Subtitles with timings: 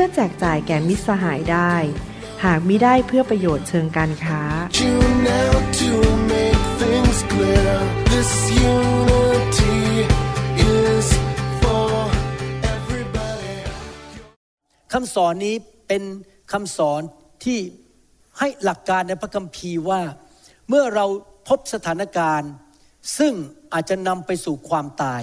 [0.00, 1.74] พื่อแจกจ่ายแก่มิตรสหายได้
[2.44, 4.42] หากมิได้เพื่อประโยชน์เชิงการค้า
[7.32, 7.78] clear.
[14.92, 15.54] คำสอนนี้
[15.88, 16.02] เป็น
[16.52, 17.00] คำสอน
[17.44, 17.58] ที่
[18.38, 20.00] ให้หลักการในพระคัมภีร์ว่า
[20.68, 21.06] เมื่อเรา
[21.48, 22.50] พบสถานการณ์
[23.18, 23.32] ซึ่ง
[23.72, 25.22] อาจจะนำไปสู่ความตาย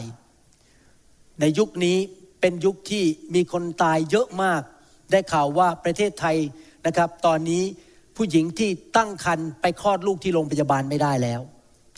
[1.39, 1.99] ในยุคนี้
[2.47, 4.61] เป็นยุคที่มีคนตายเยอะมาก
[5.11, 6.37] ได้ข่าวว่าประเทศไทย
[6.85, 7.63] นะครับ ตอนนี้
[8.15, 11.41] ผู้หญิงที่ตั้งครรภ์ไปคลอดลูกที่โรงพยาบาลไม่ได้แล้ว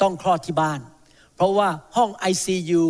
[0.01, 0.79] ต้องคลอดที่บ้าน
[1.35, 2.83] เพราะว่าห้อง ICU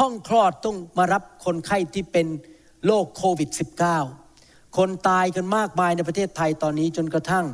[0.00, 2.26] ห้องคลอดต้องมารับคนไข้ที่เป็น
[2.86, 3.50] โรคโควิด
[4.12, 7.46] -19 คนตายกันมากมายในประเทศไทยตอนนี้จนกระทั่ง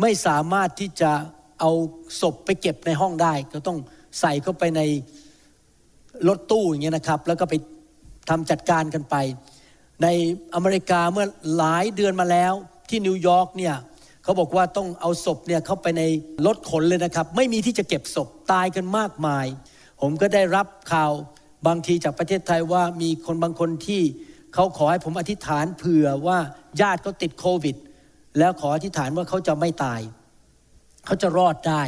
[0.00, 1.12] ไม่สามารถที่จะ
[1.60, 1.70] เอา
[2.20, 3.78] ศพไปเก็บในห้องได้ ก็ต้อง
[4.20, 4.82] ใส่เข้าไปใน
[6.28, 7.54] รถตู้อย่างเงี้ยนะครับ แล้วก็ไป
[8.30, 9.16] ทำจัดการกันไป
[10.02, 10.06] ใน
[10.54, 12.52] อเมริกาเมื่อหลายเดือนมาแล้ว
[12.88, 13.74] ที่นิวยอร์กเนี่ย
[14.22, 16.02] เขาบอกว่าต้องเอาศพเนี่ยเข้าไปใน
[16.46, 19.46] รถขนเลยนะครับ ไม่มีที่จะเก็บศพตายกันมากมาย
[20.00, 21.12] ผมก็ได้รับข่าว
[21.66, 24.02] บางทีจากประเทศไทยว่ามีคนบางคนที่
[24.54, 26.38] เขาขอให้ผมอธิษฐานเผื่อว่า
[26.80, 27.76] ญาติเขาติดโควิด
[28.38, 30.00] แล้วขออธิษฐานว่าเขาจะไม่ตาย
[31.06, 31.82] เขาจะรอดได้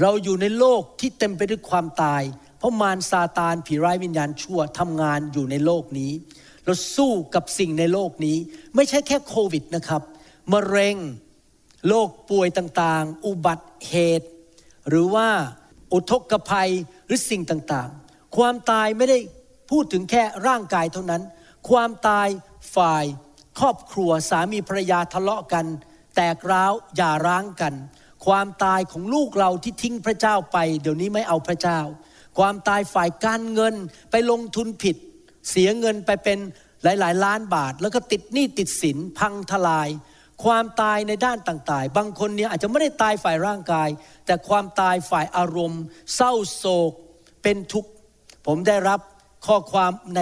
[0.00, 2.22] เราอยู่ในโลกที่เต็มไปด้วยความตาย
[2.64, 6.12] ราะมารซาตานผีร้ายวิญญาณชั่วทำงานอยู่ในโลกนี้
[6.64, 8.36] เราสู้กับสิ่งในโลกนี้
[8.74, 10.02] ไม่ใช่แค่โควิดนะครับ
[10.52, 10.96] มะเร็ง
[11.88, 14.28] โรคป่วยต่างๆ อุบัติเหตุ
[14.88, 15.28] หรือว่า
[15.92, 16.70] อุทกภัย
[17.06, 19.18] หรือสิ่งต่างๆ ความตายไม่ได้
[19.70, 21.22] พูดถึงแค่ร่างกายเท่านั้น
[21.70, 22.28] ความตาย
[22.76, 23.04] ฝ่าย
[23.58, 25.66] ครอบครัวสามีภรรยาทะเลาะกัน
[26.16, 27.74] แตกร้าวอย่าร้างกัน
[28.26, 31.80] ความตายของลูกเราที่ทิ้งพระเจ้าไป เดี๋ยวนี้ไม่เอาพระเจ้า
[32.38, 33.74] ความตายฝ่ายการเงิน
[34.10, 34.96] ไปลงทุนผิด
[35.50, 36.38] เสียเงินไปเป็น
[36.82, 39.88] หลาย ๆ ล้านบาท แล้วก็ติดหนี้ติดสินพังทลาย
[40.44, 43.88] ความตายในด้านต่างๆ บางคนเนี่ยอาจจะไม่ได้ตายฝ่ายร่างกาย
[44.26, 45.82] แต่ความตายฝ่ายอารมณ์
[46.14, 46.92] เศร้าโศก
[47.42, 47.90] เป็นทุกข์
[48.46, 49.00] ผมได้รับ
[49.46, 50.20] ข้อความใน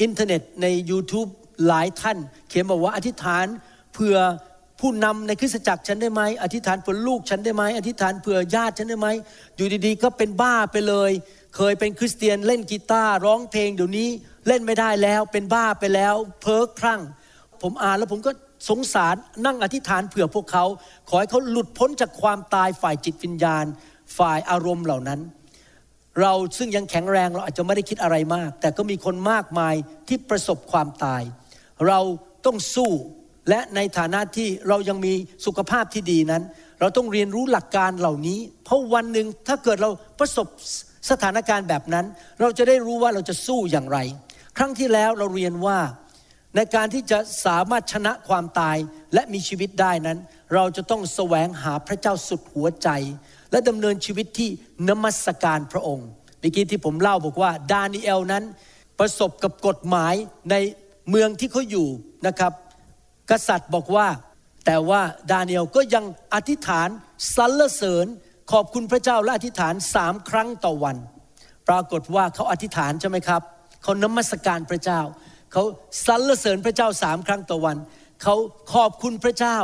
[0.00, 1.30] อินเทอร์เน็ตใน YouTube
[1.66, 2.18] หลายท่าน
[2.48, 3.46] เขียนบอกว่าอธิษฐาน
[3.92, 4.16] เผื่อ
[4.82, 9.08] ผู้นำในคริสตจักรฉันได้ไหมอธิษฐานเผื่อลูกฉันได้ไหมอธิษฐานเผื่อญาติฉันได้ไหม
[9.56, 11.10] อยู่ดีๆ ก็เป็นบ้าไปเลย
[11.56, 14.08] เคยเป็นคริสเตียนเล่นกีตาร์ร้องเพลงเดี๋ยวนี้
[14.46, 17.00] เล่นไม่ได้แล้วเป็นบ้าไปแล้ว เพ้อคลั่ง
[17.62, 18.30] ผมอ่านแล้วผมก็
[18.68, 19.16] สงสาร
[19.46, 20.64] นั่งอธิษฐานเผื่อพวกเขา
[21.08, 23.64] ขอให้เขาหลุดพ้นจากความตายฝ่ายจิตวิญญาณ
[24.18, 25.20] ฝ่ายอารมณ์เหล่านั้น
[26.20, 29.74] เราซึ่งยังแข็งแรงเราอาจจะไม่ได้คิดอะไรมาก แต่ก็มีคนมากมาย
[30.08, 31.22] ที่ประสบความตาย
[31.86, 32.00] เรา
[32.46, 32.90] ต้องสู้
[33.48, 35.14] และในฐานะที่เรายังมี
[35.46, 36.42] สุขภาพที่ดีนั้น
[36.80, 40.46] เราต้องเรียนรู้หลักการเหล่านี้ เพราะวันหนึ่งถ้าเกิดเราประสบ
[41.10, 42.06] สถานการณ์แบบนั้น
[42.40, 43.98] เราจะได้รู้ว่าเราจะสู้อย่างไร
[44.58, 45.78] ครั้งที่แล้วเราเรียนว่า
[46.56, 48.76] ในการที่จะสามารถชนะความตาย
[49.14, 50.18] และมีชีวิตได้นั้น
[50.54, 52.88] เราจะต้องแสวงหาพระเจ้าสุดหัวใจ
[53.50, 54.50] และดำเนินชีวิตที่
[54.88, 56.08] นมัสการพระองค์
[56.40, 58.44] เมื่อกี้ที่ผมเล่าบอกว่าดานิเอลนั้น
[58.98, 60.14] ประสบกับกฎหมาย
[60.50, 60.54] ใน
[61.10, 61.88] เมืองที่เขาอยู่
[62.26, 62.52] นะครับ
[63.30, 64.06] กษัตริย์บอกว่า
[64.66, 65.00] แต่ว่า
[65.30, 66.88] ดาเนียลก็ยังอธิษฐาน
[67.36, 68.06] สรรเสริญ
[68.52, 70.96] ขอบคุณพระเจ้าและอธิษฐานสามครั้งต่อวัน
[71.68, 73.42] ปรากฏว่าเขาอธิษฐานใช่ไหมครับ
[73.82, 75.00] เขานมัสการพระเจ้า
[75.52, 75.62] เขา
[76.06, 77.76] สรรเสริญพระเจ้าสามครั้งต่อวัน
[78.22, 78.34] เขา
[78.74, 79.58] ขอบคุณพระเจ้า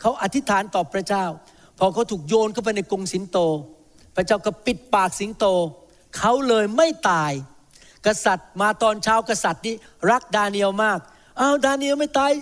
[0.00, 1.24] เขาอธิษฐานต่อพระเจ้า
[1.78, 3.38] พอเขาถูกโยนเข้าไปในกรงสิงโต
[4.16, 5.46] พระเจ้าก็ปิดปากสิงโต
[6.16, 7.32] เขาเลยไม่ตาย
[8.06, 9.74] กษัตริย์มาตอนเช้ากษัตริย์นี้
[10.10, 10.98] รักดาเนียลมาก
[11.40, 12.32] อ้าวดาเนียลไม่ตาย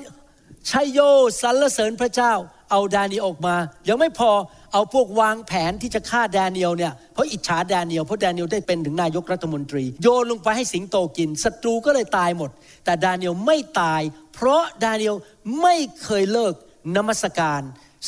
[0.71, 0.99] ชัยโย
[1.43, 2.33] สรรเสริญพระเจ้า
[2.71, 3.57] เอาดาเนียลออกมา
[3.89, 4.31] ยังไม่พอ
[4.73, 12.51] เอาพวกวางแผนที่จะฆ่าดาเนียลเนี่ยเพราะอิจฉาดาเนียลเพราะดาเนียลได้เป็นถึงนายกรัฐมนตรี โยนลงไปให้สิงโตกินศัตรูก็เลยตายหมด
[12.85, 14.03] แต่ดาเนียลไม่ตาย
[14.35, 15.15] เพราะดาเนียล
[15.61, 16.55] ไม่เคยเลิก
[16.97, 17.61] นมัสการ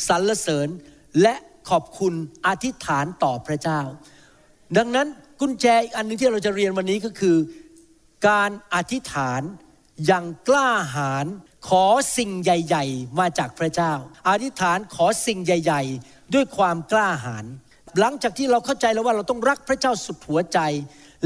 [0.07, 0.69] สรรเสริญ
[1.23, 1.35] และ
[1.71, 2.15] ขอบคุณ
[2.47, 3.81] อธิษฐานต่อพระเจ้า
[4.77, 5.07] ดังนั้น
[5.41, 7.37] กุญแจอีกอันหนึงที่เราจะเรียนวันนี้ก็คือ
[8.29, 9.43] การอธิษฐาน
[10.07, 11.27] อย่างกล้าหาญ
[11.69, 11.85] ขอ
[12.17, 13.93] สิ่งใหญ่ ๆ มาจากพระเจ้า
[14.29, 17.47] อธิษฐานขอสิ่งใหญ่ ๆ ด้วยความกล้าหาญ
[18.01, 20.59] หลังจากที่เราเข้าใจแล้วว่าเราต้องรักพระเจ้าสุดหัวใจ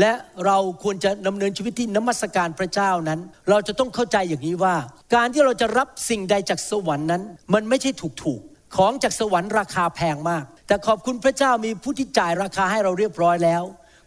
[0.00, 0.12] และ
[0.46, 3.20] เราควรจะดำเนินชีวิตที่นมัสการพระเจ้านั้น
[3.50, 4.76] เราจะต้องเข้าใจอย่างนี้ว่า
[5.14, 7.22] การที่เราจะรับสิ่งใดจากสวรรค์นั้น
[7.54, 7.90] มันไม่ใช่
[8.22, 13.62] ถูกๆของจากสวรรค์ราคาแพงมาก แต่ขอบคุณพระเจ้ามีผู้ที่จ่ายราคาให้เราเรียบร้อยแล้ว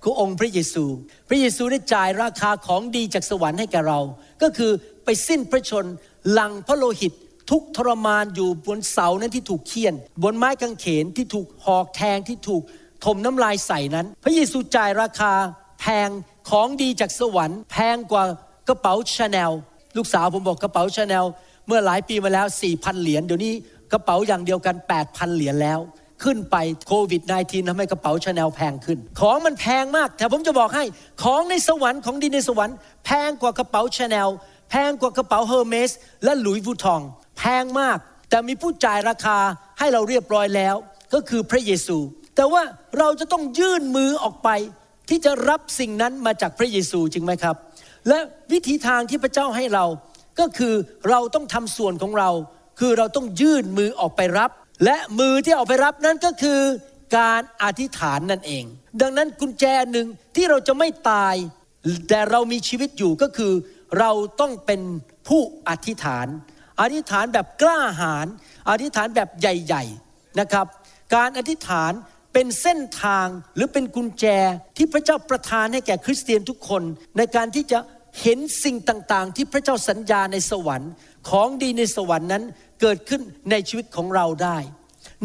[0.07, 0.86] คือองค์พระเยซู
[1.30, 4.00] พระเยซูได้จ่ายราคาของดีจากสวรรค์ให้แก่เรา
[4.42, 4.72] ก็คือ
[5.06, 5.86] ไปสิ้นพระชนม์
[6.31, 7.13] หลั่งพระโลหิต
[7.52, 9.94] ทุกข์ทรมานอยู่บนเสานั้นที่ถูกเฆี่ยน
[10.24, 12.63] บนไม้กางเขนที่ถูกหอกแทงที่ถูก
[13.06, 15.34] ถ่มน้ำลายใส่นั้น พระเยซูจ่ายราคา
[15.80, 16.10] แพง
[16.50, 18.24] ของดีจากสวรรค์ แพงกว่า
[18.68, 19.52] กระเป๋าชาแนล
[19.98, 21.25] ลูกสาวผมบอกกระเป๋าชาแนล
[21.68, 23.54] เมื่อหลายปีมาแล้ว4,000เหรียญเดี๋ยวนี้
[23.92, 24.75] กระเป๋าอย่างเดียวกัน
[25.06, 25.80] 8,000เหรียญแล้ว
[26.24, 26.56] ขึ้นไป
[26.88, 30.84] โควิด -19 ทำให้กระเป๋าชาแนลแพงขึ้น ของมันแพงมาก แต่ผมจะบอกให้
[31.24, 34.30] ของในสวรรค์ของดีในสวรรค์แพงกว่ากระเป๋าชาแนล
[34.70, 35.92] แพงกว่ากระเป๋า Hermès
[36.24, 37.02] และ Louis Vuitton
[37.38, 37.98] แพงมาก
[38.30, 39.38] แต่มีผู้จ่ายราคา
[39.80, 40.76] ให้เราเรียบร้อยแล้ว
[41.14, 41.98] ก็คือพระเยซู
[42.36, 42.64] แต่ว่า
[43.00, 44.50] เราจะต้องยื่นมือออกไป
[45.10, 47.56] ที่จะรับสิ่งนั้นมาจากพระเยซูจริงไหมครับ
[48.10, 48.20] และ
[48.52, 49.86] วิธีทางที่พระเจ้าให้เรา
[50.40, 50.74] ก็คือ
[51.10, 52.30] เราต้องทำส่วนของเรา
[52.80, 54.52] คือเราต้องยื่นมือออกไปรับ
[54.83, 56.62] และมือที่ออกไปรับนั้นก็คือ
[57.18, 58.63] การอธิษฐานนั่นเอง
[59.01, 61.36] ดังนั้นกุญแจหนึ่งที่เราจะไม่ตาย
[62.10, 63.54] แต่เรามีชีวิตอยู่ก็คือ
[64.00, 64.81] เราต้องเป็น
[65.27, 66.27] ผู้อธิษฐาน
[66.81, 68.27] อธิษฐานแบบกล้าหาญ
[68.69, 70.66] อธิษฐานแบบใหญ่ ๆนะครับ
[71.16, 71.92] การอธิษฐาน
[72.33, 74.25] เป็นเส้นทางหรือเป็นกุญแจ
[74.78, 76.83] ที่พระเจ้าประทานให้แก่คริสเตียนทุกคน
[77.18, 77.80] ในการที่จะ
[78.21, 80.92] เห็นสิ่งต่างๆ ที่พระเจ้าสัญญาในสวรรค์
[81.30, 82.44] ของดีในสวรรค์นั้น
[82.81, 84.57] เกิดขึ้นในชีวิตของเราได้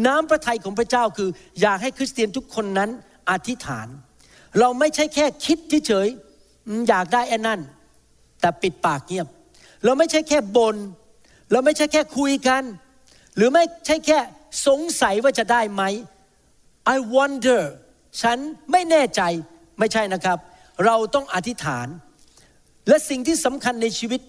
[0.05, 1.29] น้ำพระทัยของพระเจ้าคือ
[1.61, 2.89] อยากให้คริสเตียนทุกคนนั้น
[3.29, 3.87] อธิษฐาน
[4.59, 5.57] เราไม่ใช่แค่คิด
[5.87, 6.07] เฉย
[6.89, 7.59] อยากได้ไอ้นั่น
[8.41, 9.27] แต่ปิดปากเงียบ
[9.83, 10.75] เราไม่ใช่แค่บน่น
[11.51, 12.63] เราไม่ใช่แค่คุยกัน
[13.35, 14.19] หรือไม่ใช่แค่
[14.67, 15.83] สงสัยว่าจะได้ไหม
[16.95, 17.61] I wonder
[18.21, 18.37] ฉัน
[18.71, 19.21] ไม่แน่ใจ
[19.79, 20.37] ไม่ใช่นะครับ
[20.85, 21.87] เราต้องอธิษฐาน
[22.87, 24.21] และสิ่งที่สำคัญในชีวิต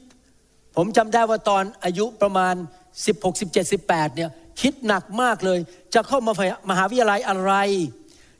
[0.76, 2.54] ผมจำได้ว่าตอนอายุประมาณ
[2.92, 3.54] 16 17
[3.86, 4.30] 18เนี่ย
[4.60, 5.58] คิดหนักมากเลย
[5.94, 6.32] จะเข้ามา
[6.70, 7.52] มหาวิทยาลัยอะไร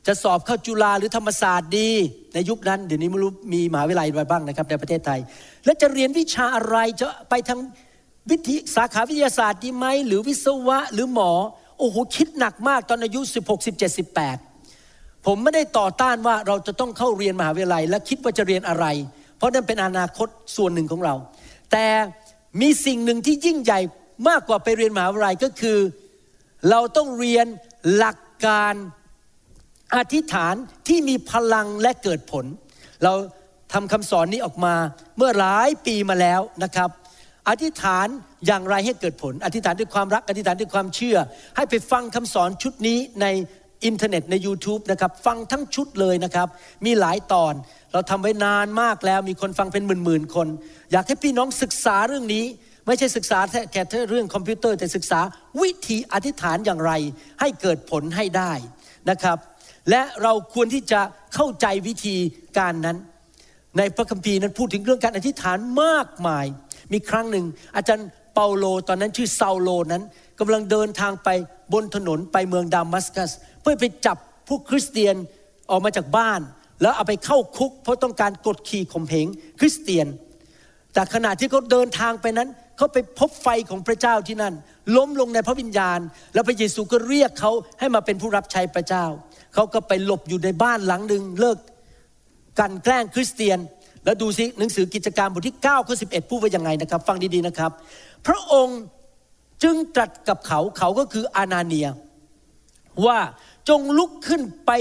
[0.07, 1.89] จะสอบเข้าจุฬาหรือธรรมศาสตร์ดี
[2.33, 5.19] ในยุคนั้นเดี๋ยวนี้ไม่รู้มีมหาวิทยาลัยอะไรบ้างนะครับในประเทศไทย
[5.65, 7.59] และจะเรียนวิชาอะไรจะไปทาง
[8.29, 11.31] วิทยสาขาวิทยาศาสตร์ดีไหมหรือวิศวะหรือหมอ
[11.79, 13.79] โอ้โหคิดหนักมากตอนอายุ 16 17
[14.45, 18.85] 18 ผมไม่ได้ต่อต้านว่าเราจะต้องเข้าเรียนมหาวิทยาลัย และคิดว่าจะเรียนอะไร
[19.37, 21.15] เพราะนั่นเป็นอนาคตส่วนหนึ่งของเรา
[21.71, 21.85] แต่
[22.61, 23.79] มีสิ่งหนึ่งที่ยิ่งใหญ่
[24.27, 25.79] มากกว่าไปเรียนมหาวิทยาลัยก็คือ
[26.69, 27.47] เราต้องเรียน
[27.95, 28.73] หลักการ
[29.95, 30.55] อธิษฐาน
[30.87, 32.45] ที่มีพลังและเกิดผล
[33.03, 33.13] เรา
[33.73, 34.75] ทำคำสอนนี้ออกมา
[35.17, 36.89] เมื่อหลายปีมาแล้วนะครับ
[37.49, 38.07] อธิษฐาน
[38.45, 41.17] อย่างไรให้เกิดผล อธิษฐานด้วยความรัก อธิษฐานด้วยความเชื่อ
[41.55, 43.27] ให้ไปฟังคำสอนชุดนี้ใน
[43.85, 46.47] อินเทอร์เน็ตใน YouTube นะครับ ฟังทั้งชุดเลยนะครับ
[46.85, 47.53] มีหลายตอน
[47.93, 50.47] เราทำไว้นานมากแล้ว มีคนฟังเป็นหมื่นๆคน
[50.91, 52.45] อยากให้พี่น้องศึกษาเรื่องนี้
[52.85, 53.39] ไม่ใช่ศึกษา
[53.71, 55.19] แค่เรื่องคอมพิวเตอร์แต่ศึกษา
[55.61, 56.91] วิธีอธิษฐานอย่างไร
[57.39, 58.53] ให้เกิดผลให้ได้
[59.09, 59.37] นะครับ
[59.89, 61.01] และเราควรที่จะ
[61.35, 62.17] เข้าใจวิธี
[62.57, 62.97] การนั้น
[63.77, 66.45] ในพระคัมภีร์นั้นพูดถึงเรื่องการอธิษฐานมากมาย
[66.93, 67.45] มีครั้งหนึ่ง
[67.75, 70.03] อาจารย์เปาโลตอนนั้นชื่อซาโลนั้น
[70.39, 71.29] กำลังเดินทางไป
[71.73, 73.31] บนถนนไปเมืองดามัสกัส
[73.61, 75.15] เพื่อไปจับพวกคริสเตียน
[75.69, 76.41] ออกมาจากบ้าน
[76.81, 79.27] แล้วเอาไปเข้าคุก เพราะต้องการกดขี่ข่มเหง
[79.59, 80.07] คริสเตียน
[80.93, 84.53] แต่ขณะที่เขาเดินทางไปนั้น เขาไปพบไฟของพระเจ้าที่นั่น
[84.95, 85.99] ล้มลงในพระวิญญาณ
[86.33, 89.05] แล้วพระเยซูก็เรียกเขาให้มาเป็นผู้รับใช้พระเจ้า
[89.53, 91.57] เขาก็ไปหลบอยู่ในบ้านหลังหนึ่งเลิก
[92.59, 93.59] กันแกล้งคริสเตียน
[94.05, 97.71] แล้วดูสิหนังสือกิจการบทที่9ข้อ11พูดว่ายังไงนะครับ ฟังดีๆนะครับ
[98.27, 98.79] พระองค์
[99.63, 101.87] จึงตรัสกับเขาเขาก็คืออานาเนีย
[103.05, 103.19] ว่า
[103.69, 104.71] จงลุกขึ้นไป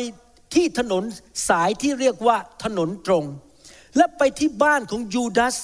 [0.55, 1.03] ที่ถนน
[1.49, 3.25] สายที่เรียกว่าถนนตรง
[3.97, 5.57] และไปที่บ้านของยูดาส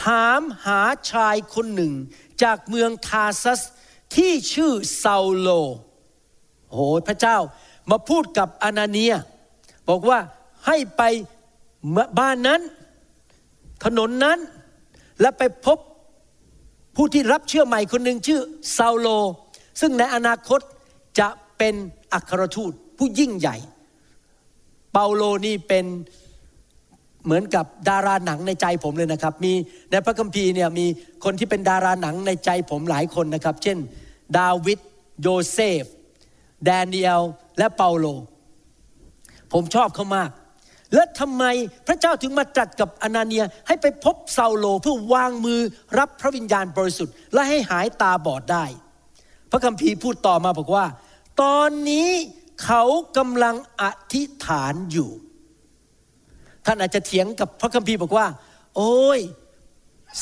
[0.00, 1.92] ถามหาชายคนหนึ่ง
[2.42, 3.60] จากเมืองทาซัส
[4.14, 4.72] ที่ชื่อ
[5.02, 5.48] ซาโล
[6.68, 7.38] โอ้โหพระเจ้า
[7.90, 9.14] มาพูดกับอานาเนีย
[9.88, 10.18] บอกว่า
[10.66, 11.02] ให้ไป
[12.18, 12.60] บ้านนั้น
[13.84, 14.38] ถนนนั้น
[15.20, 15.78] และไปพบ
[16.96, 18.40] ผู้ที่รับเชื่อใหม่คนหนึ่งชื่อ
[18.76, 19.08] เซาโล
[19.80, 20.60] ซึ่งในอนาคต
[21.20, 21.74] จะเป็น
[22.12, 23.56] อัครทูตผู้ยิ่งใหญ่
[24.92, 25.84] เปาโลนี่เป็น
[27.26, 29.52] เหมือนกับดาราหนังในใจผมเลยนะครับ มี
[29.90, 30.86] ในพระคัมภีร์เนี่ยมี
[31.24, 33.78] คนที่เป็นดาราหนังในใจผมหลายคนนะครับ เช่น
[34.38, 34.78] ดาวิด
[35.22, 35.84] โยเซฟ
[36.64, 37.22] แดเนียล
[37.58, 38.06] และเปาโล
[39.52, 40.30] ผมชอบเขามาก
[40.94, 41.44] และทำไม
[41.86, 45.60] พระเจ้าถึงมาตรัสกับอนาเนียให้ไปพบซาโลเพื่อวางมือ
[45.98, 48.64] รับพระวิญญาณบริสุทธิ์ และให้หายตาบอดได้
[49.50, 50.86] พระคัมภีร์พูดต่อมาบอกว่า
[51.42, 52.10] ตอนนี้
[52.64, 52.82] เขา
[53.16, 55.10] กำลังอธิษฐานอยู่
[56.66, 58.26] ท่านอาจจะเถียงกับพระคัมภีร์บอกว่า
[58.76, 59.20] โอ้ย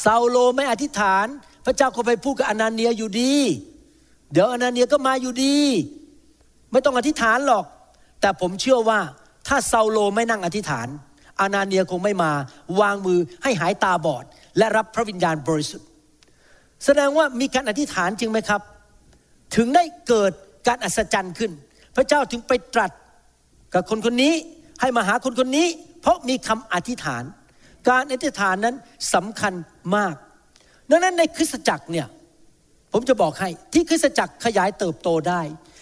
[0.05, 1.27] ซาโลไม่อธิษฐาน
[1.65, 3.35] พระเจ้าก็ไปพูดกับอนาเนียอยู่ดี
[4.33, 5.59] เดี๋ยวอนาเนียก็มาอยู่ดี
[6.73, 7.65] ไม่ต้องอธิษฐานหรอก
[8.21, 9.01] แต่ผมเชื่อว่า
[9.49, 10.89] ถ้าซาโลไม่นั่งอธิษฐาน
[11.41, 12.33] อานาเนียคงไม่มา
[12.81, 14.25] วางมือให้หายตาบอด
[14.59, 15.89] และรับพระวิญญาณบริสุทธิ์
[16.85, 18.61] แสดงว่ามีการอธิษฐานจริงไหมครับ
[19.57, 20.33] ถึงได้เกิด
[20.67, 21.51] การอัศจรรย์ขึ้น
[21.97, 22.91] พระเจ้าถึงไปตรัส
[23.75, 24.35] กับคนคนนี้
[24.81, 25.67] ให้มาหาคนคนนี้
[26.05, 27.25] เพราะมีคำอธิษฐาน
[27.89, 28.77] การอธิษฐานนั้น
[29.15, 29.53] สำคัญ
[29.97, 30.15] มาก
[30.91, 32.07] ดังนั้นในคริสตจักรเนี่ย
[32.93, 35.41] ผมจะบอกให้ที่คริสตจักรขยายเติบโตได้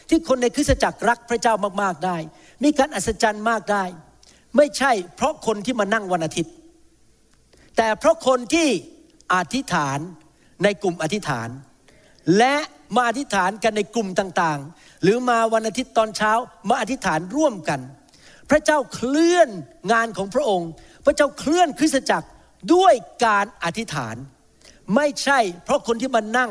[0.09, 2.17] ที่คนในคริสตจักรรักพระเจ้ามากๆได้
[2.65, 3.85] มีการอัศจรรย์มากได้
[4.57, 6.53] ไม่ใช่เพราะคนที่มานั่งวันอาทิตย์
[7.77, 8.69] แต่เพราะคนที่
[9.35, 9.99] อธิษฐาน
[10.65, 11.49] ในกลุ่มอธิษฐาน
[12.39, 12.55] และ
[12.95, 16.33] มาอธิษฐานกันในกลุ่มต่างๆ หรือมาวันอาทิตย์ตอนเช้า
[16.69, 17.81] มาอธิษฐานร่วมกัน
[18.51, 19.49] พระเจ้าเคลื่อน
[19.93, 20.71] งานของพระองค์
[21.05, 22.29] พระเจ้าเคลื่อนคริสตจักร
[22.75, 22.95] ด้วย
[23.27, 24.17] การอธิษฐาน
[24.97, 26.51] ไม่ใช่เพราะคนที่มานั่ง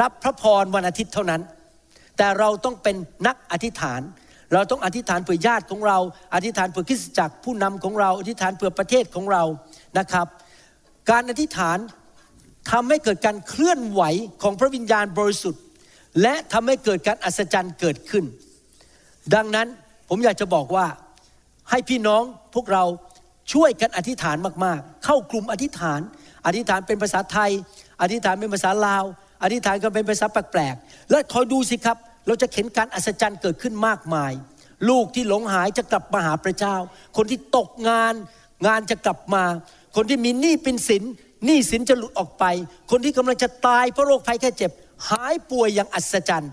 [0.00, 1.42] รับพระพรวันอาทิตย์เท่านั้น
[2.16, 4.00] แต่เราต้องเป็นนักอธิษฐาน
[4.52, 5.98] เราต้องอธิษฐานเผื่อญาติของเรา
[6.34, 9.42] อธิษฐานเผื่อคริสตจักรผู้นำของเรา อธิษฐานเผื่อประเทศของเรา
[9.98, 10.26] นะครับ
[11.10, 11.78] การอธิษฐาน
[12.70, 14.02] ทำให้เกิดการเคลื่อนไหว
[14.42, 15.62] ของพระวิญญาณบริสุทธิ์
[16.22, 18.24] และทำให้เกิดการอัศจรรย์เกิดขึ้น
[19.34, 19.68] ดังนั้น
[20.08, 20.86] ผมอยากจะบอกว่า
[21.70, 22.22] ให้พี่น้อง
[22.54, 22.84] พวกเรา
[23.52, 26.00] ช่วยกันอธิษฐานมากๆ เข้ากลุ่มอธิษฐาน
[26.46, 27.50] อธิษฐานเป็นภาษาไทย
[28.02, 29.04] อธิษฐานเป็นภาษาลาว
[29.42, 34.32] อธิษฐานกันเป็นภาษาแปลกๆ และคอยดูสิครับ เราจะเห็นการอัศจรรย์เกิดขึ้นมากมาย
[34.88, 36.76] ลูกที่หลงหายจะกลับมาหาพระเจ้า
[37.16, 38.14] คนที่ตกงาน
[38.66, 39.44] งานจะกลับมา
[39.96, 41.02] คนที่มีหนี้เป็นสิน
[41.44, 42.44] หนี้สินจะหลุดออกไป
[42.90, 44.70] คนที่กำลังจะตายเพราะโรคภัยแค่เจ็บ
[45.10, 46.52] หายป่วยอย่างอัศจรรย์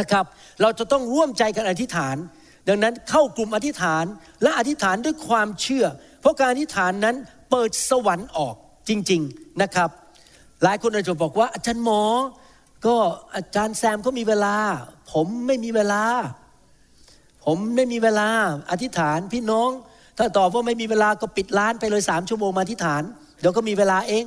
[0.00, 0.24] นะครับ
[0.60, 2.16] เราจะต้องร่วมใจกันอธิษฐาน
[2.68, 4.04] ดังนั้นเข้ากลุ่มอธิษฐาน
[4.42, 5.86] และอธิษฐานด้วยความเชื่อ
[6.20, 7.16] เพราะการอธิษฐานนั้น
[7.50, 8.54] เปิดสวรรค์ออก
[8.88, 9.90] จริง ๆนะครับ
[10.62, 12.02] หลายคนอาจจะบอกว่าอาจารย์หมอ
[12.86, 12.96] ก็
[13.34, 14.56] อาจารย์แซมก็มีเวลา
[15.12, 16.02] ผมไม่มีเวลา
[17.44, 18.28] ผมไม่มีเวลา
[18.70, 19.70] อธิษฐานพี่น้อง
[20.18, 23.02] ถ้าตอบว่าไม่มีเวลาก็ปิดร้านไปเลยสามชั่วโมงมาอธิษฐาน
[23.40, 24.24] เดี๋ยวก็มีเวลาเอง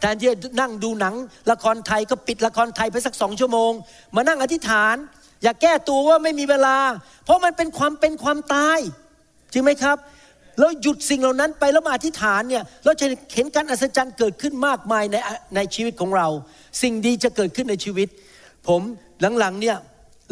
[0.00, 1.14] แทนที่จะนั่งดูหนัง
[1.50, 3.72] ละครไทยก็ปิดละครไทยไปสักสองชั่วโมง
[4.16, 4.96] มานั่งอธิษฐาน
[5.42, 6.76] อย่าแก้ตัวว่าไม่มีเวลา
[7.24, 8.78] เพราะมันเป็นความเป็นความตาย
[9.52, 9.96] จริงไหมครับ
[10.58, 15.16] แล้วหยุดสิ่งเหล่านั้นไปแล้วมาอธิษฐานเนี่ยเราจะเห็นการอัศจรรย์เกิดขึ้นมากมายใน
[15.56, 16.28] ในชีวิตของเรา
[16.82, 18.08] สิ่งดีจะเกิดขึ้นในชีวิต
[18.68, 18.80] ผม
[19.40, 19.76] หลังๆเนี่ย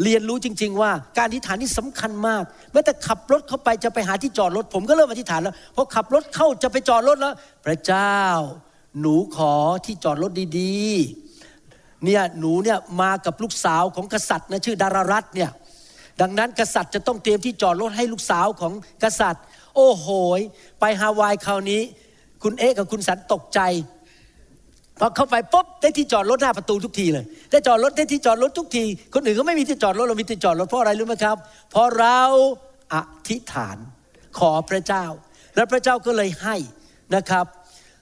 [0.03, 7.33] เรียนรู้จริง ๆ ว่าการอธิษฐานนี่สำคัญมากแม้แต่ขับรถเข้าไปจะไปหาที่จอดรถ ผมก็เริ่มอธิษฐานแล้วพอขับรถเข้าจะไปจอดรถแล้ว
[7.65, 8.17] พระเจ้า
[8.99, 9.53] หนูขอ
[9.85, 11.22] ที่จอดรถดีๆ
[12.05, 15.49] เนี่ยหนูเนี่ยมากับลูกสาวของกษัตริย์นะชื่อดารารัตเนี่ย
[16.21, 19.43] ดังนั้นกษัตริย์จะต้องเตรียมที่จอดรถให้ลูกสาวของกษัตริย์
[19.75, 20.07] โอ้โห
[20.37, 20.39] ย
[20.79, 21.81] ไปฮาวายคราวนี้
[22.43, 23.59] คุณเอ๊กับคุณสันตกใจ
[24.99, 31.37] พอเข้าไปปุ๊บได้ที่จอดรถหน้าประตูทุกทีเลย ได้จอดรถได้ที่จอดรถทุกที คนอื่นก็ไม่มีที่จอดรถเรามีที่จอดรถเพราะอะไรรู้ไหมครับ
[31.71, 32.21] เพราะเรา
[32.93, 32.95] อ
[33.29, 33.77] ธิษฐาน
[34.39, 35.05] ขอพระเจ้า
[35.55, 36.55] แล้วพระเจ้าก็เลยให้
[37.15, 37.45] นะครับ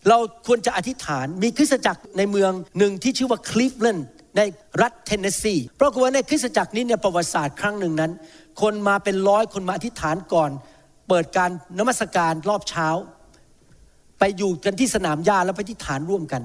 [0.10, 0.18] เรา
[0.48, 4.42] ควรจะอธิษฐานมีคริสตจักรในเมืองหนึ่งที่ชื่อว่าคลีฟแลนด์ใน
[4.82, 8.12] รัฐเทนเนสซีเพราะว่าในคริสตจักรนี้เนี่ยประวัติศาสตร์ครั้งหนึ่งนั้น
[8.62, 10.52] คนมาเป็นร้อยคนมาอธิษฐานก่อน
[11.08, 12.88] เปิดการนมัสการรอบเช้า
[14.20, 16.42] ไปอยู่กันที่สนามหญ้าแล้วไปอธิษฐานร่วมกัน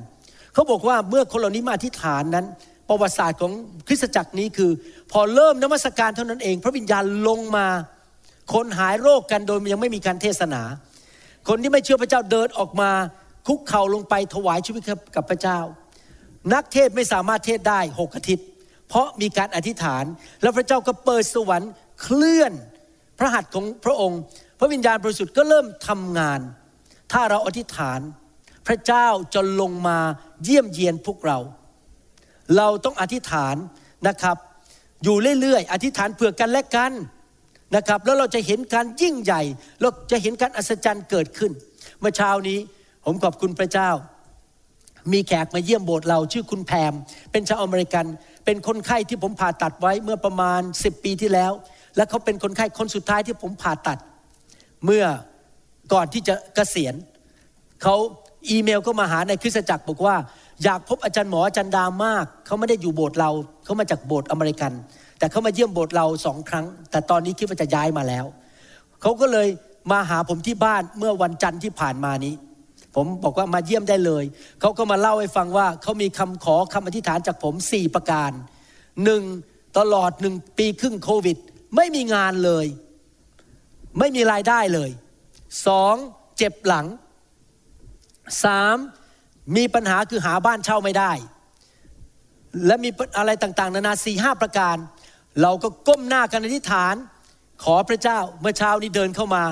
[0.54, 2.46] เขาบอกว่าเมื่อคนเหล่านี้มาอธิษฐานนั้น
[2.88, 3.52] ประวัติศาสตร์ของ
[3.88, 4.70] คริสตจักรนี้คือ
[5.12, 7.66] พอเริ่มนมัสการเท่านั้นเอง พระวิญญาณลงมา
[8.54, 10.62] คนหายโรคกันโดยยังไม่มีการเทศนา
[11.48, 12.90] คนที่ไม่เชื่อพระเจ้าเดินออกมา
[13.46, 14.82] คุกเข่าลงไปถวายชีวิต
[15.16, 15.58] กับพระเจ้า
[16.54, 18.46] นักเทศไม่สามารถเทศได้หกอาทิตย์
[18.88, 20.04] เพราะมีการอธิษฐาน
[20.42, 21.70] แล้วพระเจ้าก็เปิดสวรรค์
[22.02, 22.52] เคลื่อน
[23.18, 24.20] พระหัตถ์ของพระองค์
[24.58, 26.40] พระวิญญาณบริสุทธิ์ก็เริ่มทำงาน
[27.12, 28.00] ถ้าเราอธิษฐาน
[28.66, 29.98] พระเจ้าจะลงมา
[30.44, 31.38] เยี่ยมเยียนพวกเรา
[32.56, 33.56] เราต้องอธิษฐาน
[34.08, 34.36] นะครับ
[35.04, 36.92] อยู่เรื่อยๆ อธิษฐานเผื่อกันและกัน
[37.76, 39.42] นะครับ แล้วเราจะเห็นการยิ่งใหญ่
[39.80, 41.52] เราจะเห็นการอัศจรรย์เกิดขึ้น
[42.00, 42.58] เมื่อเช้านี้
[43.08, 43.90] ผมขอบคุณพระเจ้า
[45.12, 46.94] มีแขกมาเยี่ยมโบสถ์เราชื่อคุณแพม
[47.32, 48.06] เป็นชาวอเมริกัน
[48.44, 51.52] เป็นคนไข้ที่ผมผ่าตัดไว้เมื่อประมาณ 10 ปีที่แล้ว
[51.96, 53.98] และเขาเป็นคนไข้คนสุดท้ายที่ผมผ่าตัด
[54.84, 55.04] เมื่อ
[55.92, 56.94] ก่อนที่จะเกษียณ
[57.82, 57.96] เขา
[58.50, 60.16] อีเมลก็มาหาในคริสตจักรบอกว่า
[60.64, 63.30] อยากพบอาจารย์หมออาจารย์ดามาก เขาไม่ได้อยู่โบสถ์เรา
[63.64, 64.72] เขามาจากโบสถ์อเมริกัน
[65.18, 68.24] แต่เขามาเยี่ยมโบสถ์เราสองครั้ง แต่ตอนนี้คิดว่าจะย้ายมาแล้ว
[69.02, 69.48] เขาก็เลย
[69.90, 72.34] มาหาผมที่บ้านเมื่อวันจันทร์ที่ผ่านมานี้
[72.96, 74.24] ผมบอกว่ามาเยี่ยมได้เลย
[74.60, 78.30] เขาก็มาเล่าให้ฟังว่าเขามีคำขอคำอธิษฐานจากผมสี่ประการ
[79.04, 79.22] หนึ่ง
[79.78, 81.36] ตลอดหนึ่งปีครึ่งโควิด
[81.76, 82.66] ไม่มีงานเลย
[83.98, 84.90] ไม่มีรายได้เลย
[85.66, 85.94] สอง
[86.36, 86.86] เจ็บหลัง
[88.44, 88.76] สาม
[89.56, 91.12] มีปัญหาคือหาบ้านเช่าไม่ได้
[92.66, 94.76] และมีอะไรต่างๆ นานาสี่ห้าประการ
[95.42, 96.94] เราก็ก้มหน้ากันอธิษฐาน
[97.64, 99.44] ขอพระเจ้าเมื่อเช้านี้เดินเข้ามา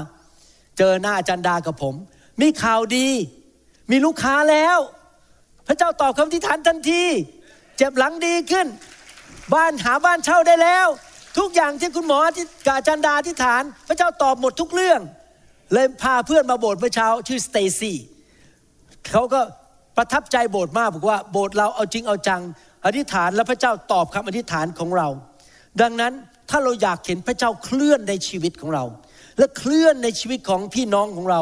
[0.78, 1.94] เจอหน้าอาจารย์ดากับผม
[2.40, 3.08] มีข่าวดี
[3.90, 4.78] มีลูกค้าแล้ว
[5.66, 7.04] พระเจ้าตอบคำอธิษฐานทันที
[7.76, 8.66] เจ็บหลังดีขึ้น
[9.54, 10.86] บ้านหาบ้านเช่าได้แล้ว
[11.38, 15.00] ทุกอย่างที่คุณหมอที่กาจารย์ดาอธิษฐาน พระเจ้าตอบหมดทุกเรื่อง
[15.72, 17.96] เลยพาเพื่อนมาโบสถ์เมื่อเช้าชื่อสเตซี่
[19.10, 19.40] เขาก็
[19.96, 22.42] ประทับใจโบสถ์มากบอกว่าโบสถ์เราเอาจริงเอาจัง
[22.86, 25.08] อธิษฐานแล้วพระเจ้าตอบคำอธิษฐานของเรา
[25.80, 26.12] ดังนั้น
[26.50, 28.84] ถ้าเราอยากเห็นพระเจ้าเคลื่อนในชีวิตของเรา
[29.38, 31.40] และเคลื่อนในชีวิตของพี่น้องของเรา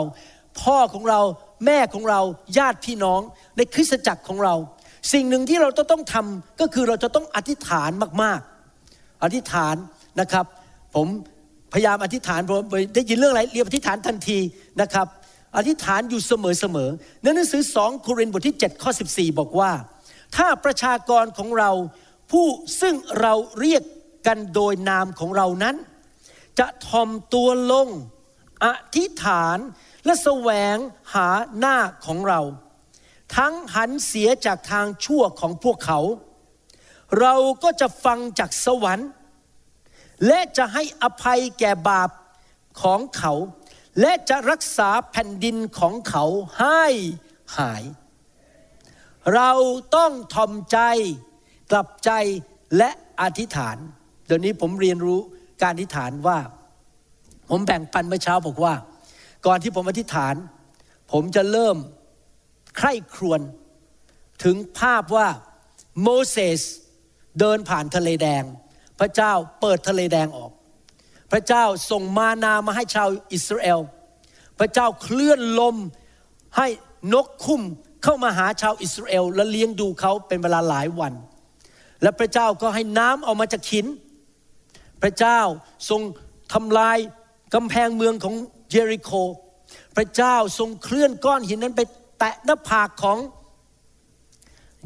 [0.61, 1.21] พ่อของเรา
[1.67, 2.21] แม่ของเรา
[2.59, 3.21] ญาติพี่น้อง
[3.57, 4.55] ในคริสตจักรของเรา
[5.13, 7.91] สิ่งหนึ่งที่เราจะต้องทำก็คือเราจะต้องอธิษฐาน
[8.23, 9.77] มากๆ อธิษฐาน
[10.21, 10.47] นะครับ
[10.95, 11.07] ผม
[11.73, 12.63] พยายามอธิษฐานผม
[12.95, 14.39] ได้ยินเรื่องอะไรเรียบอธิษฐานทันที
[14.81, 15.07] นะครับ
[15.57, 19.73] อธิษฐานอยู่เสมอๆในหนังสือสองโครินธ์บทที่ 7 ข้อ 14 บอกว่า
[20.37, 21.71] ถ้าประชากรของเรา
[22.31, 22.47] ผู้
[22.81, 23.83] ซึ่งเราเรียก
[24.27, 25.77] กันโดยนามของเรานั้น
[26.59, 27.89] จะทอมตัวลง
[28.65, 28.67] อ
[28.97, 29.59] ธิษฐาน
[30.05, 30.77] และแสวง
[31.15, 31.29] หา
[31.59, 32.41] หน้าของเรา
[33.37, 36.01] ทั้งหันเสียจากทางชั่วของพวกเขา
[37.21, 39.09] เราก็จะฟังจากสวรรค์
[40.27, 42.11] และจะให้อภัยแก่บาป
[42.83, 43.33] ของเขา
[44.01, 46.25] และจะรักษาแผ่นดินของเขา
[46.61, 46.85] ให้
[47.59, 47.83] หาย
[49.35, 49.51] เรา
[49.97, 50.79] ต้องทอมใจ
[51.71, 52.11] กลับใจ
[52.77, 52.91] และ
[53.21, 53.77] อธิษฐาน
[54.27, 55.21] เดี๋ยวนี้ผมเรียนรู้
[55.63, 56.39] การอธิษฐานว่า
[57.51, 58.75] ผมแบ่งปันเมื่อเช้าบอกว่า
[59.47, 60.35] ก่อนที่ผมอธิษฐาน
[61.13, 61.77] ผมจะเริ่ม
[62.77, 63.41] ใคร่ครวญ
[64.45, 65.29] ถึงภาพว่า
[66.03, 66.61] โมเสส
[67.41, 68.45] เดินผ่านทะเลแดง
[69.01, 70.53] พระเจ้าเปิดทะเลแดงออก
[71.33, 73.81] พระเจ้าส่งมานามาให้ชาวอิสราเอล
[74.59, 75.77] พระเจ้าเคลื่อนลม
[76.57, 76.69] ให้
[77.13, 77.63] นกคุ้ม
[78.03, 81.13] เข้ามาหาชาวอิสราเอล และเลี้ยงดูเขาเป็นเวลาหลายวัน
[82.03, 83.87] และพระเจ้าก็ให้น้ำออกมาจากหิน
[85.03, 85.41] พระเจ้า
[85.89, 86.01] ทรง
[86.53, 86.99] ทำลาย
[87.55, 88.35] กำแพงเมืองของ
[88.73, 89.13] เยริโค
[89.97, 91.83] พระเจ้าทรงเคลื่อนก้อนหินนั้นไป
[92.19, 93.19] แตะหน้าผากของ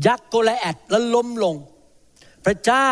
[0.06, 1.56] ยักษ์โกลแอดและล้มลง
[2.46, 2.90] พระเจ้า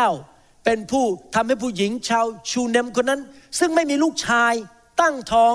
[0.65, 1.05] เป็นผู้
[1.35, 3.21] ทำให้ผู้หญิงชาวชูเนมคนนั้น
[3.59, 4.53] ซึ่งไม่มีลูกชาย
[5.01, 5.53] ตั้งท้อง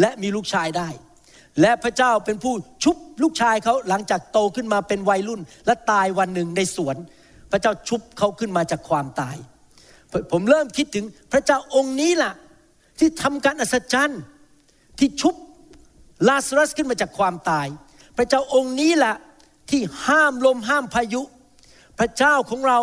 [0.00, 0.88] และมีลูกชายได้
[1.60, 6.96] และพระเจ้าเป็นผู้ชุบลูกชายเขาหลังจากโตขึ้นมาเป็นวัยรุ่น และตายวันหนึ่งในสวน
[7.50, 9.36] พระเจ้าชุบเขาขึ้นมาจากความตาย
[10.32, 12.32] ผมเริ่มคิดถึงพระเจ้าองค์นี้ล่ะ
[12.98, 14.20] ที่ทำการอัศจรรย์
[14.98, 15.34] ที่ชุบ
[16.28, 17.66] ลาซารัสขึ้นมาจากความตาย
[18.16, 19.16] พระเจ้าองค์นี้แหละ
[19.70, 21.22] ที่ห้ามลมห้ามพายุ
[21.98, 22.78] พระเจ้าของเรา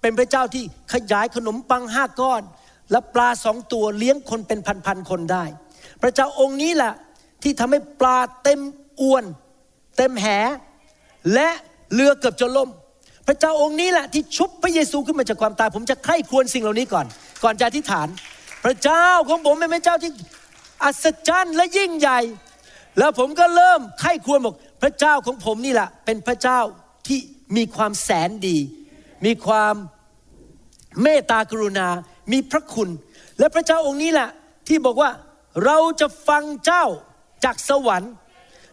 [0.00, 2.42] เป็นพระเจ้าที่ขยายขนมปังห้าก้อน
[2.90, 5.44] และปลาสองตัวเลี้ยงคนเป็นพันๆคนได้
[6.02, 6.92] พระเจ้าองค์นี้แหละ
[7.42, 8.60] ที่ทำให้ปลาเต็ม
[9.00, 9.24] อวน
[9.96, 10.26] เต็มแห
[11.34, 11.48] และ
[11.94, 12.70] เรือเกือบจะล่ม
[13.26, 17.06] พระเจ้าองค์นี้แหละที่ชุบพระเยซูขึ้นมาจากความตาย ผมจะใคร่ควญสิ่งเหล่านี้ก่อน
[17.42, 18.08] ก่อนจะอธิษฐาน
[18.64, 20.10] พระเจ้าของผมเป็นพระเจ้าที่
[20.84, 22.20] อัศจรรย์และยิ่งใหญ่
[22.98, 26.60] แล้วผมก็เริ่มไข้ควรบอกพระเจ้าของผมนี่แหละเป็นพระเจ้า
[27.06, 27.18] ที่
[27.56, 28.58] มีความแสนดี
[29.26, 29.74] มีความ
[31.02, 31.88] เมตตากรุณา
[32.32, 32.90] มีพระคุณ
[33.38, 34.28] และพระเจ้าองค์นี้แหละ
[34.68, 35.10] ที่บอกว่า
[35.64, 36.84] เราจะฟังเจ้า
[37.44, 38.12] จากสวรรค์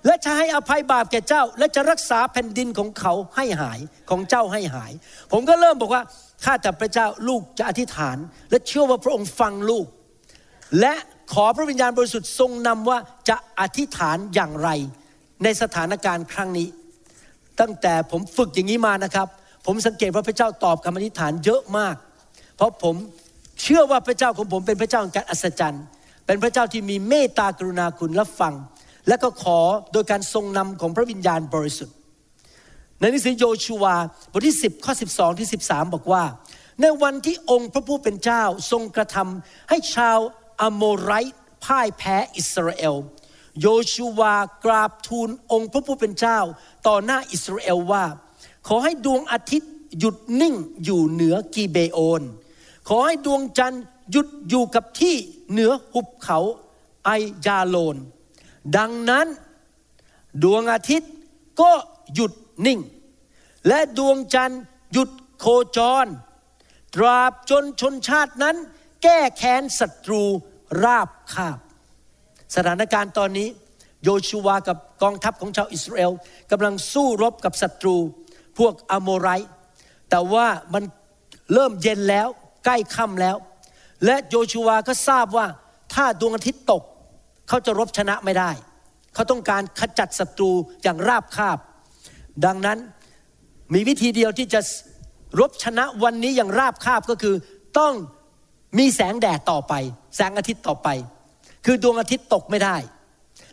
[0.06, 4.92] และจะให้อภัยบาปแก่เจ้า และจะรักษาแผ่นดินของเขาให้หายของเจ้าให้หาย
[5.32, 6.04] ผมก็เริ่มบอกว่า
[6.46, 8.18] ข้าแต่พระเจ้าลูกจะอธิษฐาน
[8.50, 9.86] และเชื่อว่าพระองค์ฟังลูก
[10.80, 10.94] และ
[11.32, 12.98] ขอพระวิญญาณบริสุทธิ์ทรงนำว่า
[13.30, 14.70] จะอธิษฐานอย่างไร
[15.44, 16.68] ในสถานการณ์ครั้งนี้
[17.60, 19.28] ตั้งแต่ผมฝึกอย่างนี้มานะครับ
[19.66, 21.96] ผมสังเกตว่าพระเจ้าตอบคำอธิษฐานเยอะมาก
[22.56, 22.96] เพราะผม
[23.62, 25.84] เชื่อว่าพระเจ้าของผมเป็นพระเจ้าแห่งการอัศจรรย์
[26.26, 28.54] เป็นพระเจ้าที่มีเมตตากรุณาคุณรับฟัง
[29.08, 29.60] และก็ขอ
[29.94, 31.96] โดยการทรงนำของพระวิญญาณบริสุทธิ์
[33.00, 33.96] ในหนังสือโยชูวา
[34.32, 36.24] บทที่ 10ข้อ12 ที่ 13 บอกว่า
[36.82, 40.18] ในวันที่องค์พระผู้เป็นเจ้าทรงกระทำให้ชาว
[40.63, 42.95] อโมไรต์พ่ายแพ้อิสราเอล
[43.62, 46.39] โยชูวากราบทูลองค์พระผู้เป็นเจ้า
[46.88, 48.06] ต่อหน้าอิสราเอลว่า
[48.67, 52.21] ขอให้ดวงอาทิตย์หยุดนิ่งอยู่เหนือกีเบโอน
[52.88, 55.15] ขอให้ดวงจันทร์หยุดอยู่กับที่
[55.52, 56.39] เหนือหุบเขา
[57.06, 57.10] ไอ
[57.45, 57.97] ยาโลน
[58.78, 59.28] ดังนั้น
[60.43, 61.12] ดวงอาทิตย์
[61.62, 61.71] ก็
[62.13, 62.34] หยุด
[62.65, 62.80] นิ่ง
[63.67, 64.62] และดวงจันทร์
[64.93, 65.45] หยุดโค
[65.78, 66.08] จร
[66.95, 68.56] ตราบจนชนชาตินั้น
[69.04, 70.23] แก้แค้นศัตรู
[70.84, 71.58] ราบคาบ
[72.56, 73.48] สถานการณ์ตอนนี้
[74.04, 76.12] โยชูวากับกองทัพของชาวอิสราเอล
[76.52, 77.98] กำลังสู้รบกับศัตรู
[78.58, 79.52] พวกอโมไรต์
[80.10, 80.84] แต่ว่ามัน
[81.54, 82.28] เริ่มเย็นแล้ว
[82.66, 83.38] ใกล้ค่ำแล้ว
[84.06, 85.48] และโยชูวาก็ทราบว่า
[85.94, 86.84] ถ้าดวงอาทิตย์ตก
[87.48, 88.52] เขาจะรบชนะไม่ได้
[89.14, 90.52] เขาต้องการขจัดศัตรู
[90.84, 91.60] อย่างราบคาบ
[92.46, 92.80] ดังนั้น
[93.74, 94.60] มีวิธีเดียวที่จะ
[95.40, 97.36] รบชนะวันนี้อย่างราบคาบก็คือ
[97.80, 97.94] ต้อง
[98.78, 99.74] มีแสงแดดต่อไป
[100.16, 100.88] แสงอาทิตย์ต่อไป
[101.66, 102.76] คือดวงอาทิตย์ตกไม่ได้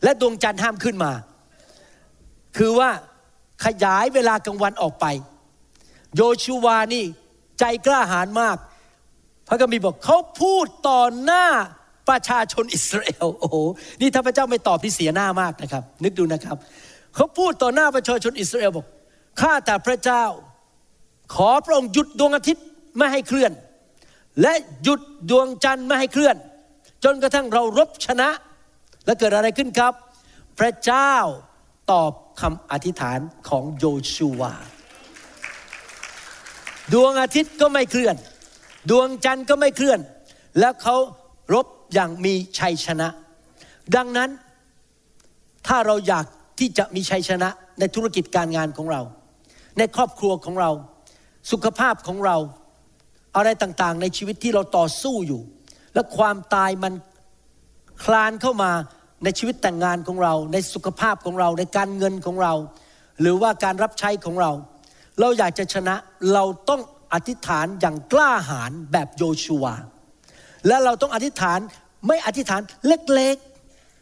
[0.03, 1.13] และดวงจันทร์ห้ามขึ้นมา
[2.57, 2.91] คือว่า
[3.65, 5.07] ขยายเวลากลางวันออกไป
[6.17, 7.05] โยชูวานี่
[7.59, 8.57] ใจกล้าหาญมาก
[9.49, 11.47] พระกัมภีบอกเขาพูดต่อหน้า
[12.09, 13.57] ประชาชนอิสราเอลโอ้โห
[14.01, 16.57] นี่ถ้าพระเจ้าไม่ตอบที่เสียหน้ามากนะครับ นึกดูนะครับ
[17.15, 18.87] เขาพูดต่อหน้าประชาชนอิสราเอลบอก
[19.41, 20.25] ข้าแต่พระเจ้า
[21.35, 22.65] ขอพระองค์หยุดดวงอาทิตย์
[22.97, 23.53] ไม่ให้เคลื่อน
[24.43, 25.01] และหยุด
[25.31, 26.37] ดวงจันทร์ไม่ให้เคลื่อน
[27.05, 28.29] จนกระทั่งเรารบชนะ
[29.07, 29.93] และเกิดอะไรขึ้นครับ
[30.59, 31.15] พระเจ้า
[31.91, 34.55] ตอบคำอธิษฐานของโยชูวา
[36.93, 38.17] ดวงอาทิตย์ก็ไม่เคลื่อน
[38.91, 40.01] ดวงจันทร์ก็ไม่เคลื่อน
[40.61, 40.97] แล้วเขา
[41.55, 43.09] รบอย่างมีชัยชนะ
[43.97, 44.31] ดังนั้น
[45.67, 46.27] ถ้าเราอยาก
[46.59, 47.49] ที่จะมีชัยชนะ
[47.79, 49.03] ในธุรกิจการงานของเรา
[49.79, 50.71] ในครอบครัวของเรา
[51.51, 52.37] สุขภาพของเรา
[53.37, 55.43] อะไรต่างๆ ในชีวิตที่เราต่อสู้อยู่
[55.95, 56.93] และความตายมัน
[58.05, 58.71] คลานเข้ามา
[59.25, 62.55] ในชีวิตแต่งงานของเรา ในสุขภาพของเรา ในการเงินของเรา
[63.21, 64.51] หรือว่าการรับใช้ของเรา
[65.21, 65.95] เราอยากจะชนะ
[66.33, 66.81] เราต้อง
[67.15, 69.65] อธิษฐานอย่างกล้าหาญแบบโยชูว
[70.67, 71.59] และเราต้องอธิษฐาน
[72.07, 73.37] ไม่อธิษฐานเล็ก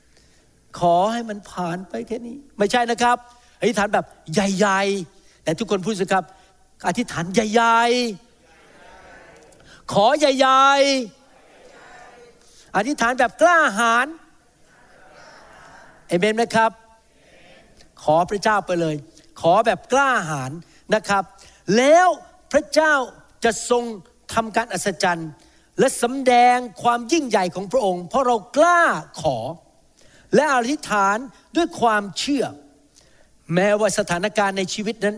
[0.06, 3.16] ๆ ขอให้มันผ่านไปแค่นี้ ไม่ใช่นะครับ
[3.60, 6.24] อธิษฐานแบบใหญ่ ๆ แต่ทุกคนพูดสิครับ
[6.88, 7.80] อธิษฐานใหญ่
[8.14, 8.27] ๆ
[9.92, 14.07] ขอใหญ่ๆ อธิษฐานแบบกล้าหาญ
[16.09, 16.70] เอเมนไหมครับ
[18.03, 18.96] ขอพระเจ้าไปเลย
[19.40, 20.53] ขอแบบกล้าหาญ
[20.94, 21.22] นะครับ
[21.77, 22.09] แล้ว
[22.53, 22.94] พระเจ้า
[23.44, 23.85] จะทรง
[24.35, 25.31] ทำการอัศจรรย์
[25.79, 28.83] และสำแดงความยิ่งใหญ่ของพระองค์ เพราะเรากล้า
[29.20, 29.38] ขอ
[30.35, 31.16] และอธิษฐาน
[31.57, 32.44] ด้วยความเชื่อ
[33.55, 35.16] แม้ว่าสถานการณ์ในชีวิตนั้น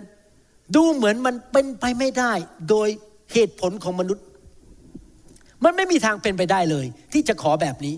[0.74, 2.32] ดูเหมือนมันเป็นไปไม่ได้
[2.68, 2.88] โดย
[3.32, 4.24] เหตุผลของมนุษย์
[5.64, 7.94] มันไม่มีทางเป็นไปได้เลย ที่จะขอแบบนี้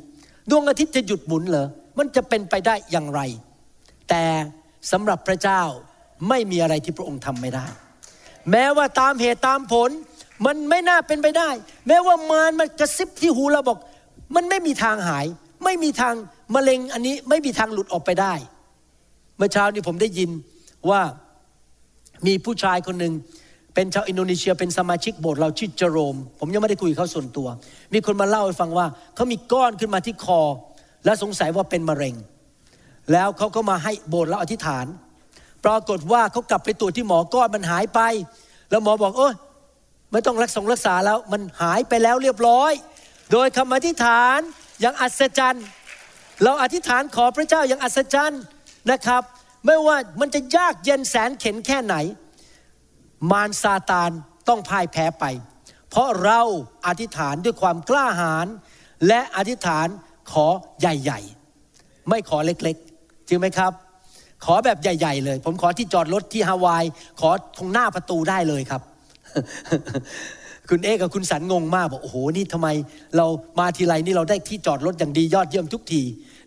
[0.50, 1.66] ดวงอาทิตย์จะหยุดหมุนเหรอ
[1.98, 3.20] มันจะเป็นไปได้อย่างไร
[4.08, 4.24] แต่
[4.92, 5.62] สำหรับพระเจ้า
[6.28, 7.66] ไม่มีอะไรที่พระองค์ทำไม่ได้
[8.50, 9.90] แม้ว่าตามเหตุตามผล
[10.46, 11.50] มันไม่น่าเป็นไปได้
[11.88, 13.78] แม้ว่ามารมันกระซิบที่หูเราบอก
[14.34, 15.26] มันไม่มีทางหาย
[15.64, 16.14] ไม่มีทาง
[16.54, 18.34] มะเร็งอันนี้ไม่มีทางหลุดออกไปได้
[19.36, 20.30] เมื่อเช้านี้ผมได้ยิน
[20.90, 21.00] ว่า
[22.26, 23.12] มีผู้ชายคนหนึ่ง
[23.74, 27.48] เป็นชาวอินโดนีเซียเป็นสมาชิกโบสถ์เราชื่อเจโรม ผมยังไม่ได้คุยกับเขาส่วนตัว
[27.94, 30.40] มีคนมาเล่าให้ฟังว่าเขามีก้อนขึ้นมาที่คอ
[31.04, 32.14] และสงสัยว่าเป็นมะเร็ง
[33.12, 34.86] แล้วเขาก็มาให้โบสถ์เราอธิษฐาน
[35.64, 38.00] ปรากฏว่าเขากลับไปตรวจที่หมอก้อนมันหายไป
[38.70, 39.34] แล้วหมอบอกโอ้ย
[40.12, 42.72] ไม่ต้องรักษารักษาแล้วมันหายไปแล้วเรียบร้อย
[43.32, 44.38] โดยคำอธิษฐาน
[44.80, 45.64] อย่างอัศจรรย์
[46.42, 48.42] เราอธิษฐานขอพระเจ้าอย่างอัศจรรย์
[48.90, 49.22] นะครับ
[49.66, 51.94] ไม่ว่ามันจะยากเย็นแสนเข็นแค่ไหน
[53.30, 54.10] มารซาตาน
[54.48, 55.24] ต้องพ่ายแพ้ไป
[55.90, 56.40] เพราะเรา
[56.86, 58.46] อธิษฐานด้วยความกล้าหาญ
[59.06, 59.86] และอธิษฐาน
[60.32, 60.46] ขอ
[60.80, 61.20] ใหญ่
[61.64, 63.72] ๆ ไม่ขอเล็กๆจริงไหมครับ
[64.44, 66.84] ขอแบบใหญ่ ๆ เลย ผมขอที่จอดรถที่ฮาวาย
[67.20, 68.82] ขอตรงหน้าประตูได้เลยครับ
[70.68, 72.68] คุณเอกกับคุณสันงงมากบอกโอ้โหนี่ทำไม
[73.16, 73.26] เรา
[73.58, 76.02] มาทีไรนี่เราได้ที่จอดรถอย่างดียอดเยี่ยมทุกที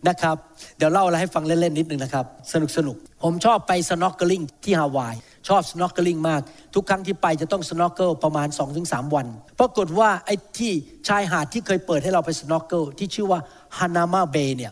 [0.08, 0.36] นะครับ
[0.78, 5.16] เดี๋ยวเล่าอะไรให้ฟังเล่นๆนิดนึงนะครับ สนุกสนุกผมชอบไป snorkeling ที่ฮาวาย
[5.47, 6.41] ชอบ snorkeling มาก
[6.75, 8.47] ทุกครั้งที่ไปจะต้อง snorkel ประมาณ
[8.81, 9.27] 2-3 วัน
[9.60, 10.71] ปรากฏว่าไอ้ที่
[11.08, 13.39] ชายหาดที่เคยเปิดให้เราไป snorkel ที่ชื่อว่า
[13.78, 14.71] Hanauma Bay เนี่ย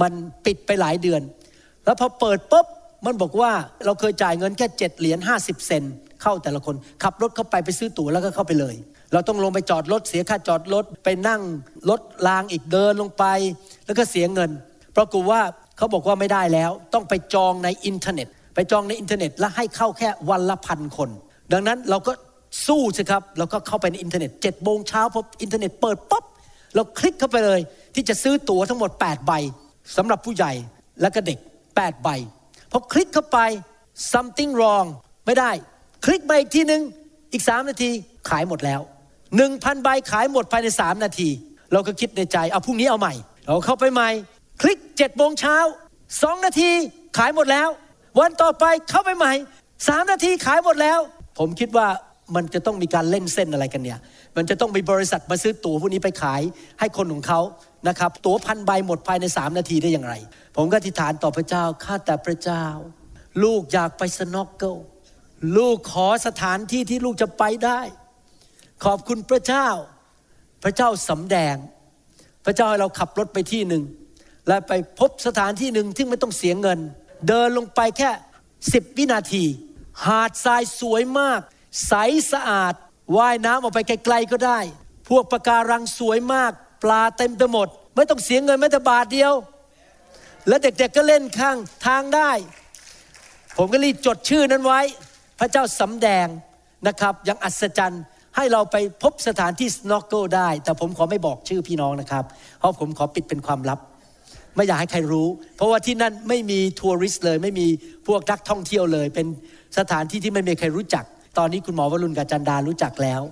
[0.00, 0.12] มัน
[0.44, 1.22] ปิดไปหลายเดือน
[1.84, 2.66] แล้วพอเปิดปุ๊บ
[3.06, 3.50] มันบอกว่า
[3.84, 5.82] เราเคยจ่ายเงินแค่เจ็ดเหรียญห้าสิบเซ็นต์
[6.22, 8.74] เข้าแต่ละคน ขับรถเข้าไปไปซื้อตั๋วแล้วก็เข้าไปเลย
[9.12, 11.40] เราต้องลงไปจอดรถเสียค่าจอดรถไปนั่ง
[11.90, 13.24] รถรางอีกเดินลงไป
[13.86, 14.50] แล้วก็เสียเงิน
[14.96, 15.40] ปรากฏว่า
[15.76, 21.10] เขาบอกว่าไม่ได้แล้ว ต้องไปจองในอินเทอร์เน็ต ไปจองในอินเทอร์เน็ตแล้วให้เข้าแค่วันละพันคน
[21.52, 22.12] ดังนั้นเราก็
[22.66, 26.24] สู้สิครับเราก็เข้าไปในอินเทอร์เน็ตเจ็ดโมงเช้าพออินเทอร์เน็ตเปิดปุ๊บ
[26.74, 27.60] เราคลิกเข้าไปเลย
[27.94, 29.32] ที่จะซื้อตั๋วทั้งหมด 8 ใบ
[29.96, 30.52] สำหรับผู้ใหญ่
[31.00, 31.38] และก็เด็ก
[31.70, 32.08] 8 ใบ
[32.72, 33.38] พอคลิกเข้าไป
[34.12, 34.86] something wrong
[35.26, 35.50] ไม่ได้
[36.04, 36.82] คลิกไปอีกทีหนึ่ง
[37.32, 37.90] อีก 3 นาที
[38.28, 38.80] ขายหมดแล้ว
[39.32, 41.28] 1,000 ใบขายหมดภายใน 3 นาที
[41.72, 43.14] เราก็คิดในใจเอาพรุ่งนี้เอาใหม่
[43.44, 44.08] เราเข้าไปใหม่
[44.62, 45.56] คลิก7โมงเช้า
[46.02, 46.70] 2นาที
[47.18, 47.68] ขายหมดแล้ว
[48.18, 49.32] วันต่อไปเข้าไปใหม่
[49.72, 50.98] 3นาทีขายหมดแล้ว
[51.38, 51.88] ผมคิดว่า
[52.34, 53.98] มันจะต้องมีการเล่นเส้นอะไรกันเนี่ย
[54.36, 56.42] มันจะต้องมีบริษัทมาซื้อตั๋วพวกนี้ไปขาย
[56.80, 57.40] ให้คนของเขา
[57.88, 60.14] นะครับ ตั๋วพันใบหมดภายใน3นาทีได้อย่างไร
[60.56, 62.64] ผมก็อธิษฐานต่อพระเจ้า ข้าแต่พระเจ้า
[63.42, 64.76] ลูกอยากไปสนอกเกิล
[65.56, 67.80] ลูกขอสถานที่ที่ลูกจะไปได้
[68.84, 69.66] ขอบคุณพระเจ้า
[70.62, 71.56] พระเจ้าสำแดง
[72.44, 73.82] พระเจ้าให้เราขับรถไปที่หนึ่ง
[74.48, 76.78] และไปพบสถานที่หนึ่งที่ไม่ต้องเสียเงิน
[77.28, 78.10] เดินลงไปแค่
[78.54, 79.44] 10 วินาที
[80.06, 81.40] หาดทรายสวยมาก
[81.86, 81.92] ใส
[82.32, 82.74] สะอาด
[83.16, 84.60] ว่ายน้ำออกไปไกลๆก็ได้
[85.08, 86.52] พวกปะการังสวยมาก
[86.82, 89.32] ปลาเต็มไปหมด ไม่ต้องเสียเงินแม้แต่บาทเดียว
[90.48, 92.30] และเด็กๆก็เล่นข้างทางได้
[93.56, 94.80] ผมก็รีบจดชื่อนั้นไว้
[95.38, 96.26] พระเจ้าสำแดง
[96.86, 98.02] นะครับย่างอัศจรรย์
[98.36, 102.24] ให้เราไปพบสถานที่สโนว์เกิลได้ แต่ผมขอไม่บอกชื่อพี่น้องนะครับ
[102.58, 103.78] เพราะผมขอปิดเป็นความลับ
[104.56, 107.66] ไม่อยากให้ใครรู้ เพราะว่าที่นั่นไม่มีทัวริสเลย ไม่มี
[108.06, 109.26] พวกนักท่องเที่ยวเลย เป็น
[109.78, 111.04] สถานที่ที่ไม่มีใครรู้จัก
[111.38, 113.22] ตอนนี้คุณหมอวรุณกับจันดารู้จักแล้ว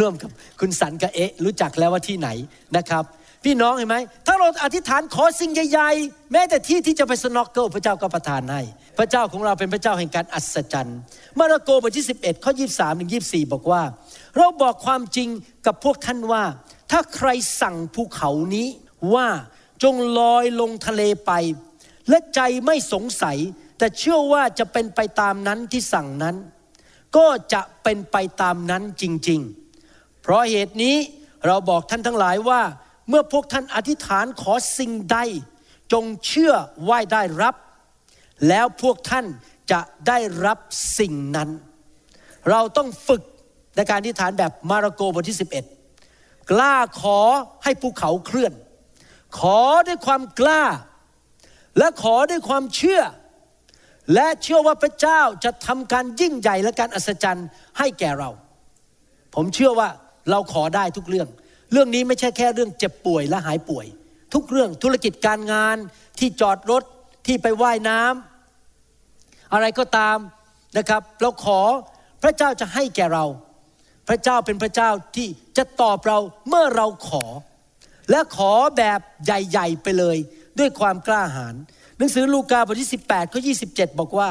[0.00, 0.30] ร่วมกับ
[0.60, 2.28] คุณสันกับเอ๊ะรู้จักแล้วว่าที่ไหน
[2.76, 3.04] นะครับ
[3.44, 8.62] พี่น้องเห็นไหมถ้าเราอธิษฐานขอสิ่งใหญ่ๆ แม้แต่ที่ที่จะไปสนว์เกิลพระเจ้าก็ประทานให้
[8.98, 10.98] พระเจ้าของเราเป็นพระเจ้าแห่งการอัศจรรย์
[11.38, 13.82] มาระโกบทที่ 11 ข้อ 23 ถึง 24 บอกว่า
[14.36, 15.28] เราบอกความจริง
[15.66, 16.42] กับพวกท่านว่า
[16.90, 17.28] ถ้าใคร
[17.60, 18.68] สั่งภูเขานี้
[19.14, 19.26] ว่า
[19.82, 21.32] จงลอยลงทะเลไป
[22.08, 23.38] และใจไม่สงสัย
[23.78, 26.36] แต่เชื่อว่าจะเป็นไปตามนั้นที่สั่งนั้น
[27.16, 29.40] ก็จะเป็นไปตามนั้นจริง
[29.82, 30.96] ๆ เพราะเหตุนี้
[31.46, 32.62] เราบอกท่านทั้งหลายว่า
[33.08, 35.18] เมื่อพวกท่านอธิษฐานขอสิ่งใด
[35.92, 36.52] จงเชื่อ
[36.88, 37.54] ว่าได้รับ
[38.48, 39.26] แล้วพวกท่าน
[39.72, 40.58] จะได้รับ
[40.98, 41.48] สิ่งนั้น
[42.50, 43.22] เราต้องฝึก
[43.76, 45.38] ในการอธิษฐานแบบมาระโกบทที่
[45.92, 47.18] 11 กล้าขอ
[47.64, 48.52] ให้ภูเขาเคลื่อน
[49.38, 50.64] ขอด้วยความกล้า
[51.78, 53.02] และขอด้วยความเชื่อ
[54.14, 58.30] และเชื่อว่าพระเจ้าจะทำการยิ่งใหญ่และการอัศจรรย์ให้แก่เรา
[59.34, 59.88] ผมเชื่อว่า
[60.30, 61.28] เราขอได้ทุกเรื่อง
[61.72, 63.86] เรื่องนี้ไม่ใช่แค่เรื่องเจ็บป่วยและหายป่วย
[64.34, 65.76] ทุกเรื่องธุรกิจการงาน
[66.18, 66.82] ที่จอดรถ
[67.26, 70.18] ที่ไปไว่ายน้ำอะไรก็ตาม
[70.78, 71.60] นะครับ เราขอ
[72.22, 73.24] พระเจ้าจะให้แก่เรา
[74.08, 77.24] พระเจ้าเป็นพระเจ้าที่จะตอบเราเมื่อเราขอ
[78.10, 80.16] และขอแบบใหญ่ ๆ ไปเลย
[80.58, 81.54] ด้วยความกล้าหาญ
[81.96, 83.40] หนังสือลูกาบทที่ 18ข้อ
[83.70, 84.28] 27 บอกว่า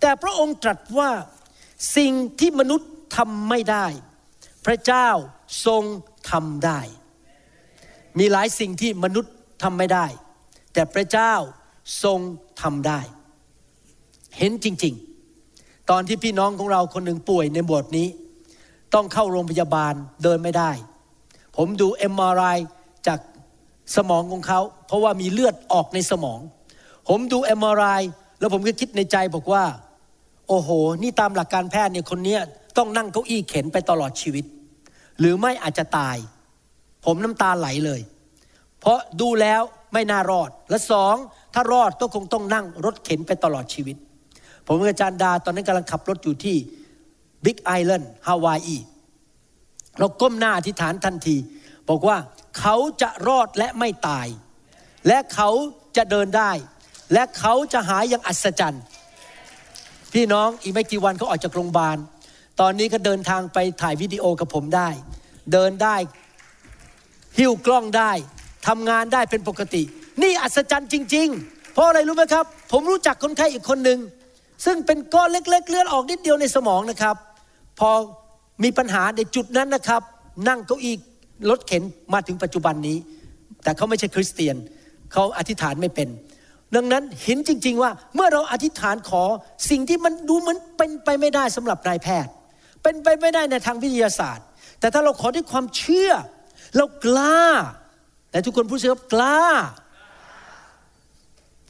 [0.00, 1.10] แต่พระองค์ตรัสว่า
[1.96, 3.86] สิ่งที่มนุษย์ทำไม่ได้
[4.66, 5.08] พระเจ้า
[5.66, 5.82] ทรง
[6.30, 6.80] ทำได้
[8.18, 10.06] มีหลายสิ่งที่มนุษย์ทำไม่ได้
[10.72, 11.34] แต่พระเจ้า
[12.04, 12.18] ทรง
[12.62, 13.00] ทำได้
[14.38, 18.08] เห็นจริงๆ ตอนที่พี่น้องของเราคนหนึ่งป่วยในบทนี้
[18.94, 20.70] ต้องเข้าโรงพยาบาลเดินไม่ได้
[21.56, 22.58] ผมดู MRI
[23.06, 23.20] จาก
[23.96, 26.40] สมองของเขา เพราะว่ามีเลือดออกในสมอง
[27.08, 28.02] ผมดู MRI
[28.38, 29.64] แล้วผมก็คิดในใจบอกว่า
[30.48, 30.70] โอ้โห
[31.02, 32.40] นี่ตามหลักการแพทย์เนี่ยคนเนี้ย
[32.76, 34.44] ต้องนั่งเก้าอี้เข็นไปตลอดชีวิต
[35.18, 36.16] หรือไม่อาจจะตาย
[37.04, 38.00] ผมน้ำตาไหลเลย
[38.80, 41.14] เพราะดูแล้วไม่น่ารอด และสอง
[41.54, 43.96] ถ้ารอดก็คงต้องนั่งรถเข็นไปตลอดชีวิต
[44.66, 46.56] ผมกับอาจารย์ดาตอนนั้นกำลังขับรถอยู่ที่
[47.44, 48.78] บิ๊กไอแลนด์ฮาวายอี
[49.98, 51.36] เราก้มหน้าอธิษฐานทันที
[51.88, 52.16] บอกว่า
[52.58, 54.26] เขาจะรอดและไม่ตาย
[55.08, 55.50] และเขา
[55.96, 56.52] จะเดินได้
[57.12, 58.82] และเขาจะหายอย่างอัศจรรย์
[60.12, 61.98] พี่น้องอีกไม่กี่วันเขาออกจากโรงพยาบาล
[62.60, 64.88] ตอนนี้ก็เดินทางไปถ่ายวิดีโอกับผมได้
[65.52, 65.96] เดินได้
[67.38, 68.12] หิ้วกล้องได้
[68.68, 69.82] ทำงานได้เป็นปกติ
[70.22, 73.98] นี่อัศจรรย์จริง ๆ เพราะอะไรรู้ไหมครับ ผมรู้จักคนไข้อีกคนหนึ่ง
[74.64, 77.16] ซึ่งเป็นก้อนเล็ก ๆ เลือดออกนิดเดียวในสมองนะครับ
[77.78, 77.90] พอ
[78.62, 80.02] มีปัญหาในจุดนั้นนะครับ
[80.48, 80.96] นั่งเก้าอี้
[81.50, 82.98] รถเข็นมาถึงปัจจุบันนี้
[83.62, 84.56] แต่เขาไม่ใช่คริสเตียน
[85.12, 86.08] เขาอธิษฐานไม่เป็น
[86.74, 89.22] ดังนั้นเห็นจริง ๆ ว่าเมื่อเราอธิษฐานขอ
[89.70, 92.32] สิ่งที่มันดูเหมือนเป็นไปไม่ได้สำหรับนายแพทย์
[92.82, 94.46] เป็นไปไม่ได้ในทางวิทยาศาสตร์
[94.80, 96.12] แต่ถ้าเราขอด้วยความเชื่อ
[96.76, 97.42] เรากล้า
[98.30, 99.40] แต่ทุกคนพูดเสียกล้า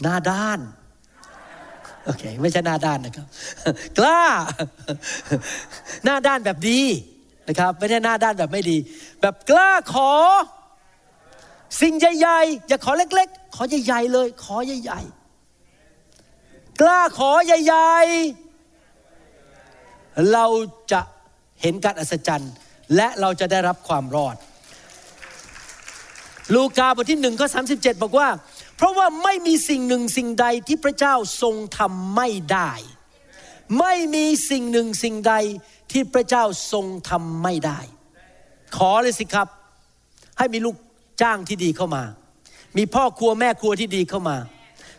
[0.02, 0.60] หน้าด้าน
[2.04, 3.26] โอเคไม่ใช่หน้าด้านนะครับ
[3.98, 4.22] กล้า
[6.04, 6.82] หน้าด้านแบบดี
[7.48, 8.76] นะครับไม่ใช่หน้าด้านแบบไม่ดี
[9.20, 10.12] แบบกล้าขอ
[11.80, 20.46] สิ่งใหญ่ๆอย่าขอเล็ก ๆ ขอใหญ่ๆเลย ขอใหญ่ๆ กล้าขอใหญ่ๆ เรา
[20.92, 21.00] จะ
[21.62, 22.52] เห็นการอัศจรรย์
[22.96, 24.36] และเราจะได้รับความรอด
[26.54, 27.62] ลูกาบทที่หนึ่งข้อสา
[28.02, 28.28] บอกว่า
[28.76, 32.72] เพราะว่าไม่มีสิ่งหนึ่งสิ่งใดที่พระเจ้าทรงทำไม่ได้
[33.78, 35.34] ไม่มีสิ่งหนึ่งสิ่งใด
[35.92, 37.78] ที่พระเจ้าทรงทำไม่ได้
[38.76, 39.48] ขอเลยสิครับ
[40.38, 40.76] ให้มีลูก
[41.22, 42.02] จ้างที่ดีเข้ามา
[42.76, 44.36] มีพ่อครัวแม่ครัวที่ดีเข้ามา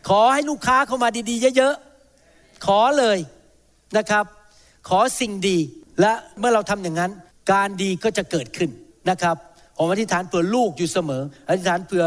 [0.09, 3.17] ขอให้ลูกค้าเข้ามาดีๆ เยอะๆ ขอเลย
[3.97, 4.25] นะครับ
[4.89, 5.57] ขอสิ่งดี
[6.01, 7.11] และเมื่อเราทำอย่างนั้น
[7.51, 8.69] การดีก็จะเกิดขึ้น
[9.09, 9.35] นะครับ
[9.77, 12.05] ผมอธิษฐานเผื่อลูกอยู่เสมอ อธิษฐานเผื่อ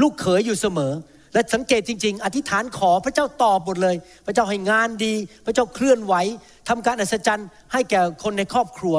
[0.00, 0.92] ลูกเขยอยู่เสมอ
[1.36, 3.96] และสังเกตจริง ๆ อธิษฐานขอพระเจ้าตอบหมดเลย
[4.26, 6.14] พระเจ้าให้งานดี พระเจ้าเคลื่อนไหว
[6.68, 8.96] ทำการอัศจรรย์ให้แก่คนในครอบครัว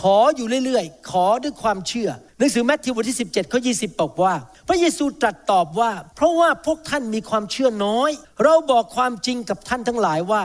[0.00, 4.34] ขออยู่เรื่อยๆ ขอด้วยความเชื่อหนังสือแมทธิวบทที่ 17ข้อ20บอกว่า
[4.68, 8.10] พระเยซูตรัสตอบว่า เพราะว่าพวกท่านมีความเชื่อน้อย
[8.44, 10.42] เราบอกความจริงกับท่านทั้งหลายว่า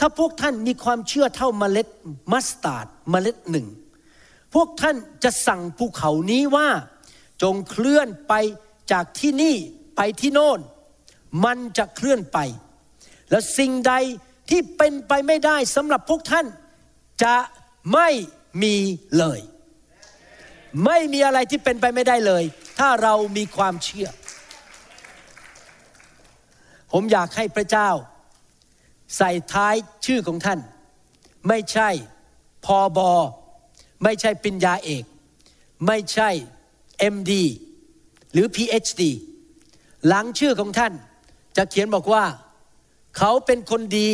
[0.00, 1.88] ถ้าพวกท่านมีความเชื่อเท่าเมล็ด
[2.32, 3.66] มัสตาร์ดเมล็ดหนึ่ง
[4.54, 6.68] พวกท่านจะสั่งภูเขานี้ว่า
[7.42, 8.34] จงเคลื่อนไป
[8.92, 9.56] จากที่นี่
[9.96, 10.60] ไปที่โน่น
[11.44, 12.38] มันจะเคลื่อนไป
[13.30, 13.92] และสิ่งใด
[14.50, 16.46] ที่เป็นไปไม่ได้สำหรับพวกท่าน
[17.24, 17.36] จะ
[17.94, 18.08] ไม่
[18.62, 18.76] มี
[19.18, 19.40] เลย
[20.86, 22.44] ไม่มีอะไรที่เป็นไปไม่ได้เลย
[22.78, 24.08] ถ้าเรามีความเชื่อ
[26.92, 27.90] ผมอยากให้พระเจ้า
[29.16, 29.74] ใส่ท้าย
[30.06, 30.60] ชื่อของท่าน
[31.48, 31.90] ไม่ใช่
[32.64, 33.12] พอบอ
[34.04, 35.04] ไม่ใช่ปิญญาเอก
[35.86, 36.30] ไม่ใช่
[37.14, 37.32] MD
[38.32, 39.02] หรือ PhD
[40.08, 40.92] หลังชื่อของท่าน
[41.56, 42.24] จะเขียนบอกว่า
[43.18, 44.12] เขาเป็นคนดี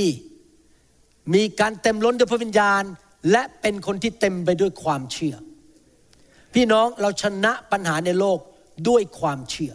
[1.35, 2.83] มีการเต็มล้นด้วยพระวิญญาณ
[3.31, 5.35] และเป็นคนที่เต็มไปด้วยความเชื่อ
[6.55, 8.39] พี่น้องเราชนะปัญหาในโลก
[8.89, 9.73] ด้วยความเชื่อ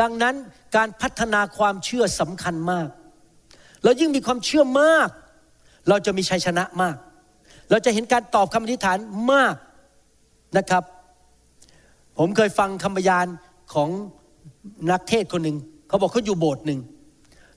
[0.00, 0.34] ดังนั้น
[0.76, 2.88] การพัฒนาความเชื่อสำคัญมาก
[3.84, 5.08] เรายิ่งมีความเชื่อมาก
[5.88, 6.96] เราจะมีชัยชนะมาก
[7.70, 8.98] เราจะเห็นการตอบคำอธิษฐาน
[9.32, 9.54] มาก
[10.58, 10.84] นะครับ
[12.18, 13.26] ผมเคยฟังคำบรรยาน
[13.74, 13.88] ของ
[14.90, 15.56] นักเทศคนหนึ่ง
[15.88, 16.80] เขาบอกเขาอยู่โบสถ์หนึ่ง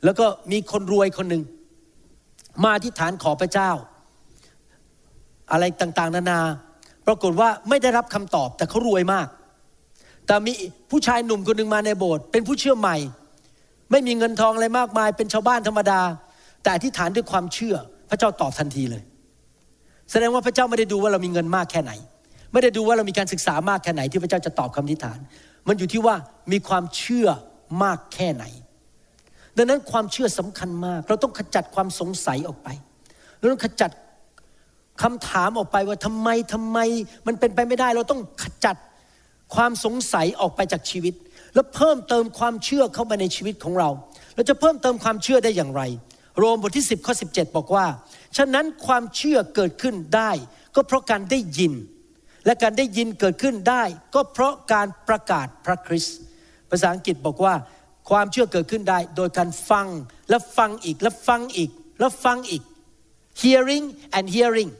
[0.04, 1.44] แล้วก็มีคนรวยคนหนึ่ง
[2.66, 3.72] มาที่ฐานขอพระเจ้า
[5.52, 6.40] อะไรต่างๆ นานา
[7.08, 9.28] ปรากฏว่าไม่ได้รับคำตอบ แต่เขารวยมาก
[10.26, 10.54] แต่มี
[10.92, 12.98] ผู้ชายหนุ่มคนหนึ่งมาในโบสถ์เป็นผู้เชื่อใหม่
[13.92, 16.02] ไม่มีเงินทองอะไรมากมาย เป็นชาวบ้านธรรมดา
[16.62, 17.76] แต่อธิฐานด้วยความเชื่อ
[18.10, 19.04] พระเจ้าตอบทันทีเลย
[20.12, 21.92] แสดงว่าพระเจ้าไม่ได้ดูว่าเรามีเงินมากแค่ไหน
[22.52, 25.20] ไม่ได้ดูว่าเรามีการศึกษามากแค่ไหนที่พระเจ้าจะตอบคำอธิฐาน
[25.68, 26.16] มันอยู่ที่ว่า
[26.52, 27.28] มีความเชื่อ
[27.84, 28.46] มากแค่ไหน
[29.58, 32.68] ดังนั้นความเชื่อสำคัญมาก เราต้องขจัดความสงสัยออกไป
[33.38, 33.92] เราต้องขจัด
[35.02, 36.78] คำถามออกไปว่าทำไมทำไม
[37.28, 38.76] มันเป็นไปไม่ได้ เราต้องขจัด
[39.56, 41.14] ความสงสัยออกไปจากชีวิต
[41.54, 43.90] แล้วเพิ่มเติมความเชื่อเข้ามาในชีวิตของเรา
[44.36, 45.82] เราจะเพิ่มเติมความเชื่อได้อย่างไร
[46.38, 47.86] โรมบทที่ 10ข้อ17 บอกว่า
[48.38, 50.32] ฉะนั้นความเชื่อเกิดขึ้นได้
[50.76, 51.74] ก็เพราะการได้ยิน
[52.46, 53.84] และการได้ยินเกิดขึ้นได้
[54.16, 56.18] ก็เพราะการประกาศพระคริสต์
[56.70, 57.56] ภาษาอังกฤษบอกว่า
[58.10, 59.88] ความเชื่อเกิดขึ้นได้ โดยการฟัง
[60.30, 62.64] และฟังอีกและฟังอีกและฟังอีก
[63.42, 63.86] hearing
[64.18, 64.72] and hearing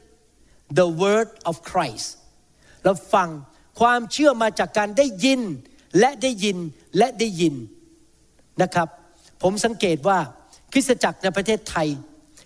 [0.78, 2.08] the word of Christ
[2.82, 3.28] แล้วฟัง
[3.80, 5.40] ความเชื่อมาจากการได้ยิน
[5.98, 6.58] และได้ยิน
[6.98, 7.54] และได้ยิน
[8.62, 8.88] นะครับ
[9.42, 10.18] ผมสังเกตว่า
[10.72, 11.88] คริสตจักรในประเทศไทย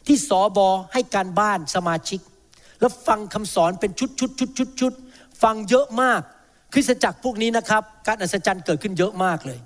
[0.07, 2.21] ที่สอบอให้การบ้านสมาชิก
[2.81, 4.93] แล้วฟังคำสอนเป็นชุดชุดชุดชุดชุด
[5.43, 6.21] ฟังเยอะมาก
[6.73, 9.59] คริสตจักรพวกนี้นะครับ การอัศจรรย์เกิดขึ้นเยอะมากเลย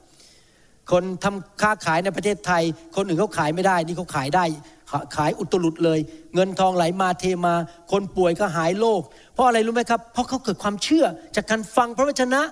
[0.91, 2.63] คนทำค้าขายในประเทศไทย
[2.97, 4.45] คนอื่นเขาขายไม่ได้ นี่เขาขายได้
[4.91, 5.99] ขาขายอุตลุดเลย
[6.35, 7.55] เงินทองไหลมาเทมา
[7.93, 9.03] คนป่วยก็หายโรค
[9.35, 11.05] เพราะอะไรรู้ไหมครับ เพราะเขาเกิดความเชื่อ
[11.37, 12.43] จากการฟังพระวจนะ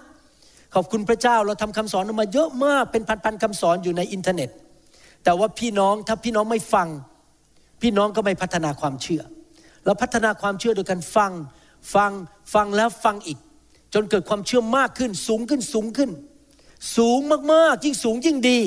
[0.75, 4.51] ขอบคุณพระเจ้าเราทำคำสอนออกมาเยอะมากเป็นพันๆคำสอนอยู่ในอินเทอร์เน็ต
[5.25, 6.89] แต่ว่าพี่น้องถ้าพี่น้องไม่ฟัง
[7.83, 9.23] พี่น้องก็ไม่พัฒนาความเชื่อ
[9.85, 11.33] เราพัฒนาความเชื่อโดยการฟัง
[11.95, 12.13] ฟัง
[12.55, 13.39] ฟังแล้วฟังอีก
[13.95, 16.11] จนเกิดความเชื่อมากขึ้น สูงขึ้นสูงขึ้น
[16.97, 17.21] สูง
[17.53, 18.61] มากๆ ยิ่งสูงยิ่งดี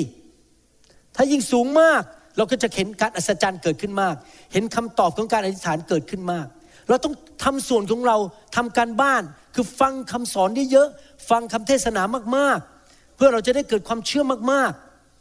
[1.16, 2.02] ถ้ายิ่งสูงมาก
[2.36, 4.14] เราก็จะเห็นการอัศจรรย์เกิดขึ้นมาก
[4.52, 6.46] เห็นคำตอบของการอธิษฐานเกิดขึ้นมาก
[6.88, 8.16] เราต้องทำส่วนของเรา
[8.56, 9.22] ทำการบ้าน
[9.54, 12.02] คือฟังคำสอนเยอะๆฟังคำเทศนา
[12.36, 14.72] มากๆ เพื่อเราจะได้เกิดความเชื่อมาก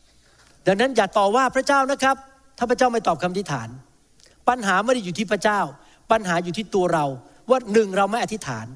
[0.10, 2.16] ๆ ดังนั้นอย่าต่อว่าพระเจ้านะครับ
[2.58, 3.70] ถ้าพระเจ้าไม่ตอบคำอธิษฐาน
[4.50, 5.60] ปัญหาไม่ได้อยู่ที่พระเจ้า
[6.12, 7.06] ปัญหาอยู่ที่ตัวเรา
[7.52, 8.68] ว่าหนึ่งเราไม่อธิษฐาน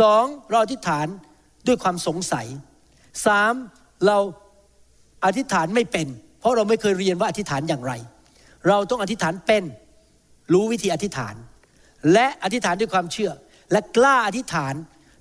[0.00, 1.06] สองเราอธิษฐาน
[1.66, 2.46] ด้วยความสงสัย
[3.26, 3.52] สาม
[4.06, 4.18] เรา
[5.24, 6.06] อธิษฐานไม่เป็น
[6.40, 7.92] เพราะเราไม่เคยเรียนว่าอธิษฐานอย่างไร
[8.68, 9.64] เราต้องอธิษฐานเป็น
[10.52, 11.34] รู้วิธีอธิษฐาน
[12.12, 13.30] และอธิษฐานด้วยความเชื่อ
[13.72, 14.74] และกล้าอธิษฐาน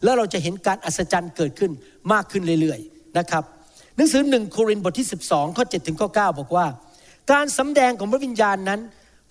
[0.03, 1.71] แล้วเราจะเห็นการอัศจรรย์เกิดขึ้น
[2.11, 3.43] มากขึ้นเรื่อยๆนะครับ
[3.95, 6.65] หนังสือหนึ่งโครินธ์บทที่ 12ข้อ7ถึงข้อ9บอกว่า
[7.31, 8.79] การสำแดงของพระวิญญาณนั้น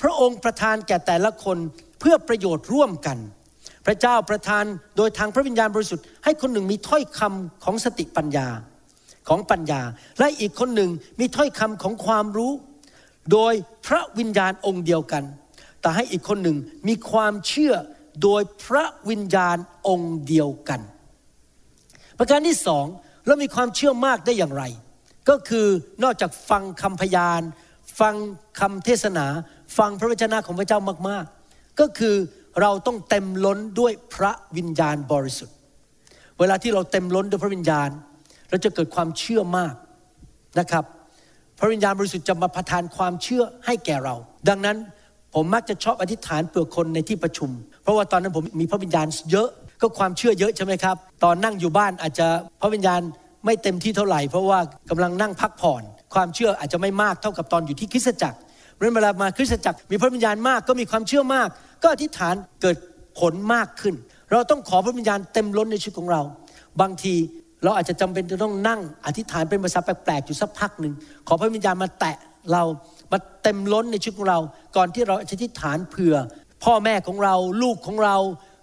[0.02, 1.59] พระองค์ประทานแก่แต่ละคน
[2.00, 3.18] เพื่อประโยชน์ร่วมกัน
[3.88, 4.64] พระเจ้าประทาน
[4.96, 8.48] โดยทางพระวิญญาณบริสุทธิ์ให้คนหนึ่งมีถ้อยคำของสติปัญญา
[9.29, 9.83] ของปัญญา
[10.19, 10.90] และอีกคนหนึ่ง
[11.21, 12.52] มีถ้อยคำของความรู้
[13.33, 13.54] โดย
[13.87, 15.25] พระวิญญาณองค์เดียวกัน
[15.81, 16.56] แต่ให้อีกคนหนึ่ง
[16.88, 17.75] มีความเชื่อ
[18.23, 19.56] โดยพระวิญญาณ
[19.88, 20.81] องค์เดียวกัน
[22.19, 22.87] ประการที่สอง
[23.27, 24.65] เรามีความเชื่อมากได้อย่างไร
[25.29, 25.67] ก็คือ
[26.02, 27.42] นอกจากฟังคำพยาน
[28.00, 28.15] ฟัง
[28.60, 29.27] คำเทศนา
[29.79, 32.17] ฟังพระวจนะของพระเจ้ามากๆ ก็คือ
[32.61, 35.56] เราต้องเต็มล้นด้วยพระวิญญาณบริสุทธิ์
[36.38, 37.90] เวลาที่เราเต็มล้นด้วยพระวิญญาณ
[38.50, 39.75] เราจะเกิดความเชื่อมาก
[40.59, 40.85] นะครับ
[41.59, 44.15] พระวิญญาณบริสุทธิ์จะมาประทานความเชื่อให้แก่เรา
[44.48, 44.77] ดังนั้น
[45.35, 47.50] ผมมักจะชอบอธิษฐานเผื่อคนในที่ประชุม
[47.83, 49.48] เพราะว่าตอนนั้นผมมีพระวิญญาณเยอะ
[49.81, 52.27] ก็ความเชื่อเยอะใช่ไหมครับ ตอนนั่งอยู่บ้านอาจจะ
[52.61, 53.00] พระวิญญาณ
[53.44, 54.59] ไม่เต็มที่เท่าไหร่ เพราะว่า
[54.90, 55.83] กำลังนั่งพักผ่อน
[56.15, 58.38] ความเชื่ออาจจะไม่มากเท่ากับตอนอยู่ที่คริสตจักร
[58.73, 61.48] เพราะฉะนั้นเวลามาคริสตจักรมีพระวิญญาณมากก็มีความเชื่อมาก
[61.83, 62.76] ก็อธิษฐานเกิด
[63.18, 63.94] ผลมากขึ้น
[64.31, 66.22] เราต้องขอพระวิญญาณเต็มล้นในชีวิตของเรา
[66.81, 67.14] บางที
[67.64, 70.94] เราอาจจะจำเป็นจะต้องนั่งอธิษฐานเป็นภาษาแปลกๆอยู่สักพักหนึ่ง
[71.26, 72.16] ขอพระวิญญาณมาแตะ
[72.52, 72.62] เรา
[73.12, 74.38] มาเต็มล้นในชีวิตของเรา
[74.76, 76.14] ก่อนที่เราจะอธิษฐานเผื่อ
[76.64, 78.16] พ่อแม่ของเราลูกของเรา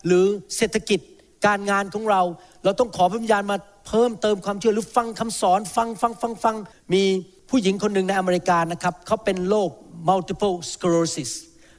[0.06, 0.26] หรือ
[0.58, 1.00] เศรษฐกิจ
[1.46, 2.22] การงานของเรา
[2.64, 3.58] เราต้องขอพระวิญญาณมา
[3.88, 6.56] เพิ่มเติมความเชื่อหรือฟังคำสอนฟังฟังฟังฟัง
[6.94, 7.04] มี
[7.50, 9.70] ผู้หญิงคนหนึ่งในอเมริกานะครับเขาเป็นโรค
[10.10, 11.32] multiple sclerosis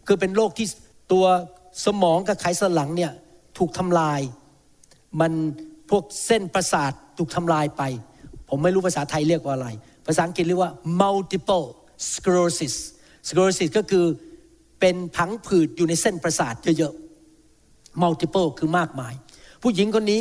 [0.07, 0.67] คือเป็นโรคที่
[1.13, 1.25] ตัว
[1.85, 3.13] สมองกับไขสันหลังเนี่ย
[3.59, 4.21] ถูกทำลาย
[5.21, 5.33] มัน
[5.91, 7.83] พวกเส้นประสาทถูกทำลายไป
[8.49, 9.69] ผมไม่รู้ภาษาไทยเรียกว่าอะไร
[10.07, 11.67] ภาษาอังกฤษเรียกว่า multiple
[12.13, 12.75] sclerosis
[13.27, 14.05] sclerosis ก็คือ
[14.81, 19.15] เป็นผังผืดอยู่ในเส้นประสาทเยอะๆ multiple คือมากมาย
[19.63, 20.21] ผู้หญิงคนนี้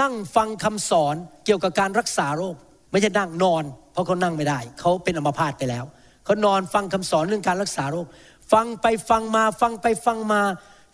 [0.00, 1.14] นั่งฟังคำสอน
[1.44, 2.56] เกี่ยวกับการรักษาโรค
[2.90, 5.84] ไม่ใช่นั่งนอน เพราะเขานั่งไม่ได้ เขาเป็นอัมพาตไปแล้ว
[6.24, 8.06] เขานอนฟังคำสอนเรื่องการรักษาโรค
[8.52, 10.42] ฟังไปฟังมาฟังไปฟังมา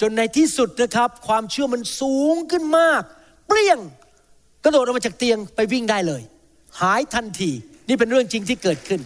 [0.00, 3.02] จนในที่สุดนะครับ ความเชื่อมันสูงขึ้นมาก
[3.46, 3.78] เปรี้ยง
[4.64, 6.22] กระโดดออกมาจากเตียงไปวิ่งได้เลย
[6.80, 7.50] หายทันที
[7.88, 9.00] นี่เป็นเรื่องจริงที่เกิดขึ้น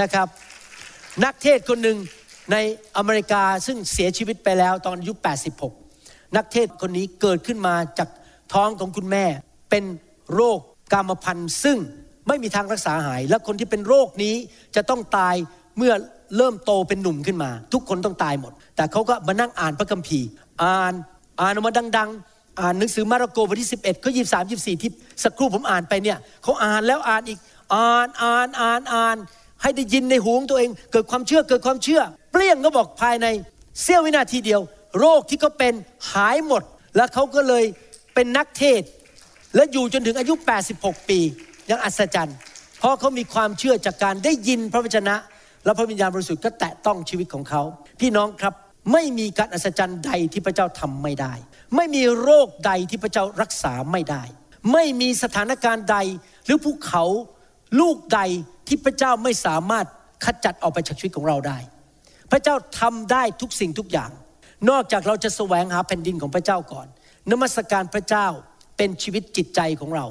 [0.00, 0.26] นะครับ
[1.24, 1.98] นักเทศคนหนึ่ง
[2.52, 2.56] ใน
[2.96, 5.12] อเมริกาซึ่งเสียชีวิตไปแล้วตอนอายุ
[5.74, 8.08] 86 นักเทศคนนี้เกิดขึ้นมาจาก
[8.54, 9.24] ท้องของคุณแม่
[9.70, 9.84] เป็น
[10.34, 10.58] โรค
[10.92, 11.78] กรรมพันธุ์ซึ่ง
[12.28, 14.34] ไม่มีทางรักษาหาย และคนที่เป็นโรคนี้
[14.76, 15.34] จะต้องตาย
[15.78, 15.92] เมื่อ
[16.36, 20.28] เริ่มโตเป็นหนุ่มขึ้นมา ทุกคนต้องตายหมด แต่เขาก็มานั่งอ่านพระคัมภีร์
[20.62, 20.92] อ่าน
[21.40, 24.90] อ่านออกมาดัง ๆ อ่านหนังสือมาระโกบทที่ 11ข้อ23 24 ที่
[25.24, 27.38] สักครู่ผมอ่านไปเนี่ยเขาอ่านแล้วอ่านอีก
[27.74, 29.16] อ่านอ่านอ่านอ่าน
[29.62, 32.00] ให้ได้ยินในหูของตัวเอง เกิดความเชื่อเกิดความเชื่อ
[32.32, 33.26] เปลี่ยงก็บอกภายใน
[33.82, 34.60] เสี้ยววินาทีเดียว
[34.98, 35.74] โรคที่เขาเป็น
[36.12, 36.62] หายหมด
[36.96, 37.64] แล้วเขาก็เลย
[38.14, 38.82] เป็นนักเทศ
[39.54, 40.34] และอยู่จนถึงอายุ
[40.72, 41.20] 86 ปี
[41.70, 42.36] ยังอัศจรรย์
[42.78, 45.14] เพราะเขามีความเชื่อจากการได้ยินพระวจนะ
[45.64, 47.62] แล้วพระวิญญาณบริสุทธิ์ก็แตะต้องชีวิตของเขา
[48.00, 48.54] พี่น้องครับ
[48.92, 51.32] ไม่มีการอัศจรรย์ใดที่พระเจ้าทำไม่ได้
[51.76, 54.22] ไม่มีโรคใดที่พระเจ้ารักษาไม่ได้
[54.72, 55.98] ไม่มีสถานการณ์ใด
[56.44, 57.04] หรือภูเขา
[57.80, 58.20] ลูกใด
[58.66, 59.86] ที่พระเจ้าไม่สามารถ
[60.24, 61.58] ขจัดออกไปจากชีวิตของเราได้
[62.30, 64.10] พระเจ้าทำได้ทุกสิ่งทุกอย่าง
[64.70, 66.86] นอกจากเราจะแสวงหาแผ่นดินของพระเจ้าก่อน
[67.30, 68.26] นมัสการพระเจ้า
[68.76, 70.06] เป็นชีวิตจิตใจของเรา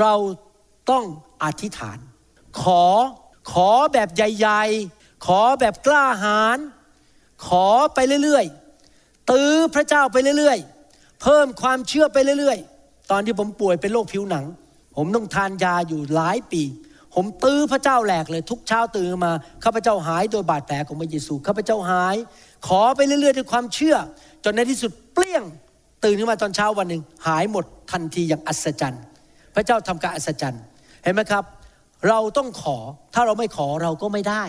[0.00, 0.14] เรา
[0.90, 1.04] ต้อง
[1.44, 1.98] อธิษฐาน
[2.60, 2.82] ขอ
[3.50, 6.58] ขอแบบใหญ่ๆ ขอแบบกล้าหาญ
[7.46, 14.44] ขอไปเรื่อยๆ ตื้อพระเจ้าไปเรื่อยๆ เพิ่มความเชื่อไปเรื่อยๆ ตอนที่ผมป่วยเป็นโรคผิวหนัง
[14.96, 16.62] ผมต้องทานยาอยู่หลายปี
[17.14, 19.32] ผมตื้อพระเจ้าแหลกเลยทุกเช้าตื่นมา
[19.64, 22.16] ข้าพเจ้าหายโดยบาดแผลของพระเยซูข้าพเจ้าหาย
[22.66, 23.96] ขอไปเรื่อยๆด้วยความเชื่อ
[24.44, 25.44] จนในที่สุดเปลี่ยง
[26.04, 29.02] ตื่นขึ้นมาตอนเช้าวันหนึ่งหายหมดทันทีอย่างอัศจรรย์
[29.54, 30.62] พระเจ้าทำการอัศจรรย์
[31.02, 31.44] เห็นไหมครับ
[32.08, 32.76] เราต้องขอ
[33.14, 34.44] ถ้าเราไม่ขอเราก็ไม่ได้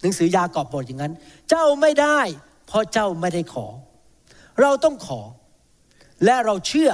[0.00, 1.12] หนังสือยากอบบอกอย่างนั้น
[1.50, 2.18] เจ้าไม่ได้
[2.66, 3.66] เพราะเจ้าไม่ได้ขอ
[4.60, 5.20] เราต้องขอ
[6.24, 6.90] และเราเชื่อ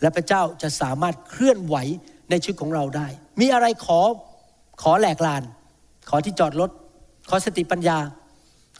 [0.00, 1.76] และพระเจ้าจะสามารถเคลื่อนไหว
[2.30, 3.08] ในชีวิตของเราได้
[3.40, 4.00] มีอะไรขอ
[4.82, 5.42] ขอแหลกลาน
[6.08, 6.70] ขอที่จอดรถ
[7.28, 7.98] ขอสติปัญญา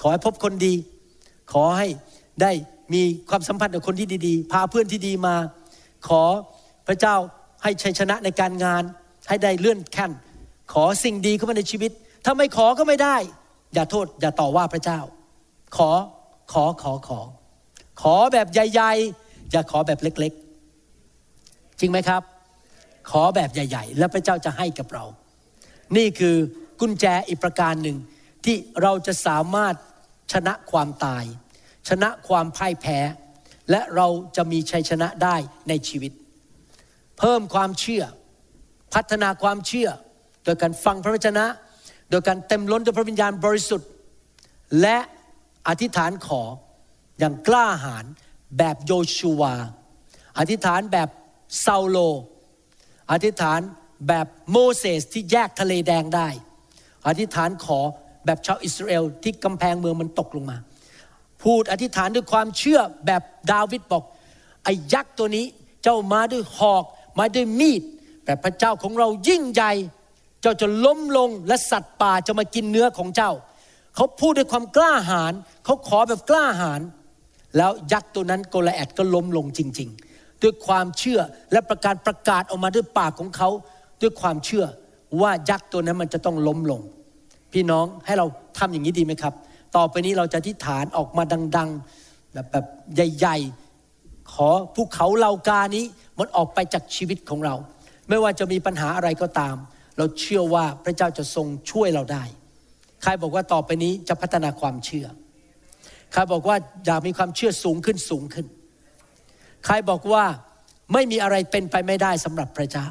[0.00, 0.74] ขอให้พบคนดี
[1.52, 1.88] ขอให้
[2.42, 2.52] ได้
[2.94, 5.34] มีความสัมพันธ์กับคนที่ดีๆ พาเพื่อนที่ดีมา
[6.08, 6.22] ขอ
[6.86, 7.14] พระเจ้า
[7.62, 8.82] ให้ชัยชนะในการงาน
[9.28, 10.10] ให้ได้เลื่อนขั้น
[10.72, 11.90] ขอสิ่งดีเข้ามาในชีวิต
[12.24, 13.16] ถ้าไม่ขอก็ไม่ได้
[13.74, 15.00] อย่าโทษ อย่าต่อว่าพระเจ้า
[15.76, 15.90] ขอ
[16.52, 17.20] ขอขอขอ
[18.02, 22.22] ขอแบบใหญ่ๆ อย่าขอแบบเล็กๆ จริงไหมครับ
[23.10, 25.04] ขอแบบใหญ่ ๆ แล้วพระเจ้าจะให้กับเรา
[25.96, 26.36] นี่คือ
[26.80, 27.96] กุญแจอีกประการหนึ่ง
[28.44, 29.74] ที่เราจะสามารถ
[30.32, 31.24] ชนะความตาย
[31.88, 32.98] ชนะความพ่ายแพ้
[33.70, 35.36] และเราจะมีชัยชนะได้
[35.68, 36.12] ในชีวิต
[37.18, 38.04] เพิ่มความเชื่อ
[38.94, 39.88] พัฒนาความเชื่อ
[40.46, 41.46] โดยการฟังพระวจนะ
[42.10, 43.88] โดยการเต็มล้นด้วยพระวิญญาณบริสุทธิ์
[44.80, 44.98] และ
[45.68, 46.42] อธิษฐานขอ
[47.18, 48.04] อย่างกล้าหาญ
[48.58, 49.54] แบบโยชูวา
[50.38, 51.08] อธิษฐานแบบ
[51.64, 51.98] ซาโล
[53.12, 53.60] อธิษฐาน
[54.08, 56.28] แบบโมเสสที่แยกทะเลแดงได้
[57.06, 57.80] อธิษฐานขอ
[58.24, 60.58] แบบชาวอิสราเอลที่กำแพงเมืองมันตกลงมา
[61.42, 63.22] พูดอธิษฐานด้วยความเชื่อแบบ
[63.52, 64.04] ดาวิดบอก
[64.64, 65.46] ไอ้ยักษ์ตัวนี้
[65.82, 66.84] เจ้ามาด้วยหอก
[67.18, 67.82] มาด้วยมีด
[68.24, 69.72] แต่พระเจ้าของเรายิ่งใหญ่
[70.46, 73.32] จ้าจะล้มลงและสัตว์ป่าจะมากินเนื้อของเจ้า
[73.96, 75.32] เขาพูดด้วยความกล้าหาญ
[75.64, 76.80] เขาขอแบบกล้าหาญ
[77.56, 81.20] แล้วยักษ์ตัวนั้นโกลแอดก็ล้มลงจริง ๆ ด้วยความเชื่อ
[81.52, 83.50] และประการประกาศออกมาด้วยปากของเขา
[84.02, 84.64] ด้วยความเชื่อ
[85.20, 86.80] ว่ายักษ์ตัวนั้นมันจะต้องล้มลง
[87.52, 88.26] พี่น้องให้เรา
[88.58, 89.34] ทำอย่างนี้ดีไหมครับ
[89.76, 91.22] ต่อไปนี้เราจะอธิษฐานออกมา
[91.56, 92.64] ดังๆแบบแบบ
[93.16, 95.84] ใหญ่ๆ ขอภูเขาเหล่ากานี้
[96.18, 97.54] มันออกไปจากชีวิตของเรา
[98.08, 99.56] ไม่ว่าจะมีปัญหาอะไรก็ตาม
[99.98, 102.24] เราเชื่อว่าพระเจ้าจะทรงช่วยเราได้
[103.02, 105.06] ใครบอกว่าต่อไปนี้จะพัฒนาความเชื่อ
[106.12, 108.46] ใครบอกว่าอยากมีความเชื่อสูงขึ้นสูงขึ้น
[109.64, 110.24] ใครบอกว่า
[110.92, 112.86] ไม่มีอะไรเป็นไปไม่ได้สำหรับพระเจ้า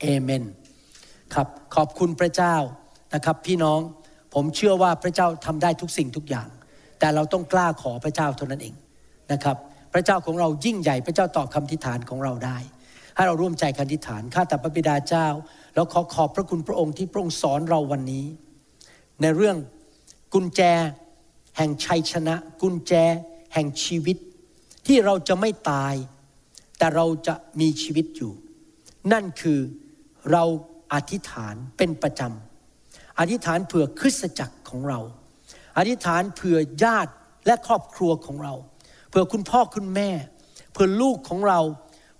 [0.00, 0.44] เอเมน
[1.34, 2.54] ครับ ขอบคุณพระเจ้า
[3.14, 3.80] นะครับพี่น้อง
[4.34, 6.48] ผมเชื่อว่าพระเจ้าทำได้ทุกสิ่งทุกอย่าง
[6.98, 8.74] แต่เราต้องกล้าขอพระเจ้าเท่านั้นเอง
[9.32, 9.56] นะครับ
[9.92, 12.58] พระเจ้าของเรายิ่งใหญ่ พระเจ้าตอบคำทิฐานของเราได้
[13.16, 15.26] ให้เราร่วมใจกันทิฐานข้าแต่พระบิดาเจ้า
[15.74, 18.26] แล้วขอขอบพระคุณพระองค์ที่พระองค์สอนเราวันนี้
[19.22, 19.56] ในเรื่อง
[20.34, 20.60] กุญแจ
[21.56, 22.92] แห่งชัยชนะ กุญแจ
[23.54, 24.16] แห่งชีวิต
[24.86, 25.94] ที่เราจะไม่ตาย
[26.78, 28.32] แต่เราจะมีชีวิตอยู่
[29.12, 29.60] นั่นคือ
[30.32, 30.44] เรา
[30.92, 35.00] อธิษฐานเป็นประจำอธิษฐานเผื่อคริสตจักรของเรา
[35.78, 37.12] อธิษฐานเผื่อญาติ
[37.46, 38.54] และครอบครัวของเรา
[39.08, 40.10] เผื่อคุณพ่อคุณแม่
[40.72, 41.60] เผื่อลูกของเรา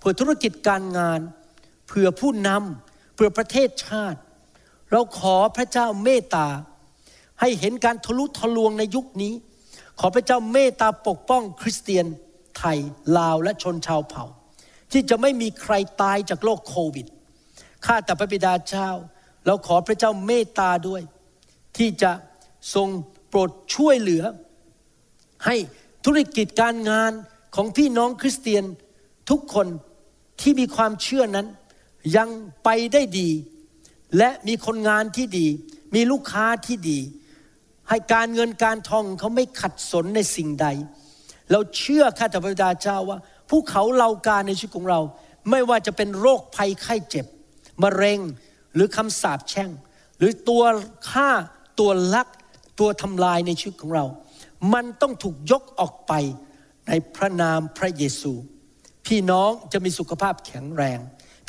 [0.06, 1.20] เผื่อธุรกิจการงาน
[1.86, 4.20] เผื่อผู้นำเผื่อประเทศชาติ
[4.92, 6.48] เราขอพระเจ้าเมตตา
[7.40, 9.34] ให้เห็นการทะลุทะลวงในยุคนี้
[10.00, 12.06] ขอพระเจ้าเมตตาปกป้องคริสเตียน
[12.58, 12.78] ไทย
[13.18, 14.24] ลาวและชนชาวเผ่า
[14.92, 17.06] ที่จะไม่มีใครตายจากโรคโควิด
[17.86, 18.90] ข้าแต่พระบิดาเจ้า
[19.46, 21.02] เราขอพระเจ้าเมตตาด้วย
[21.76, 22.12] ที่จะ
[22.74, 22.88] ทรง
[23.28, 24.24] โปรดช่วยเหลือ
[25.46, 25.56] ให้
[26.04, 27.12] ธุรกิจการงาน
[27.54, 28.64] ของพี่น้องคริสเตียน
[29.32, 29.68] ทุกคน
[30.40, 31.46] ที่มีความเชื่อนั้น
[32.16, 32.28] ยัง
[32.64, 33.30] ไปได้ดี
[34.18, 35.46] และมีคนงานที่ดี
[35.94, 36.98] มีลูกค้าที่ดี
[37.88, 40.66] ให้การเงินการทองเขาไม่ขัดสนในสิ่งใด
[41.50, 43.18] เราเชื่อข้าแต่พระบิดาเจ้าว่า
[43.48, 45.00] ภูเขาเหล่าการในชีวิตของเรา
[45.50, 47.26] ไม่ว่าจะเป็นโรคภัยไข้เจ็บ
[47.82, 48.18] มะเร็ง
[48.74, 49.70] หรือคำสาปแช่ง
[50.18, 50.62] หรือตัว
[51.10, 51.30] ฆ่า
[51.78, 52.28] ตัวลัก
[52.80, 54.04] ตัวทำลายในชีวิตของเรา
[54.74, 56.12] มันต้องถูกยกออกไป
[56.88, 58.32] ในพระนามพระเยซู
[59.06, 60.98] พี่น้องจะมีสุขภาพแข็งแรง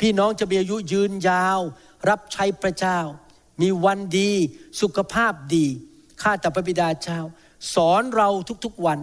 [0.00, 1.60] พี่น้องจะมีอายุยืนยาว
[2.08, 2.98] รับใช้พระเจ้า
[3.62, 4.32] มีวันดี
[4.80, 5.66] สุขภาพดี
[6.22, 7.20] ข้าแต่พระบิดาเจ้า
[7.74, 8.28] สอนเรา
[8.64, 8.98] ทุกๆวัน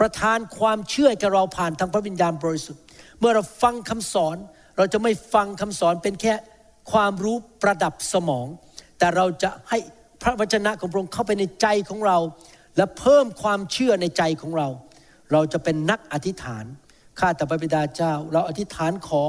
[0.00, 2.82] ประทานความเชื่อแก่เราผ่านทางพระวิญญาณบริสุทธิ์
[3.18, 4.36] เมื่อเราฟังคำสอน
[4.76, 6.34] เราจะไม่ฟังคำสอนเป็นแค่
[6.92, 8.46] ความรู้ประดับสมอง
[8.98, 9.78] แต่เราจะให้
[10.22, 12.18] พระวจนะของพระองค์เข้าไปในใจของเรา
[12.76, 14.68] และเพิ่มความเชื่อในใจของเรา
[15.32, 16.64] เราจะเป็นนักอธิษฐาน
[17.20, 19.24] ข้าแต่พระบิดาเจ้า เราอธิษฐานขอ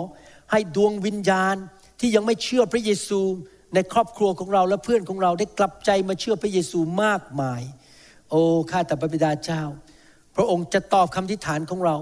[0.51, 1.55] ให้ดวงวิญญาณ
[1.99, 3.21] ที่ยังไม่เชื่อพระเยซู
[3.73, 7.61] ในครอบครัวของเราและเพื่อนของเราได้กลับใจมาเชื่อพระเยซูมากมาย
[8.29, 9.63] โอ้ข้าแต่พระบิดาเจ้า
[10.35, 11.95] พระองค์จะตอบคำอธิษฐานของเรา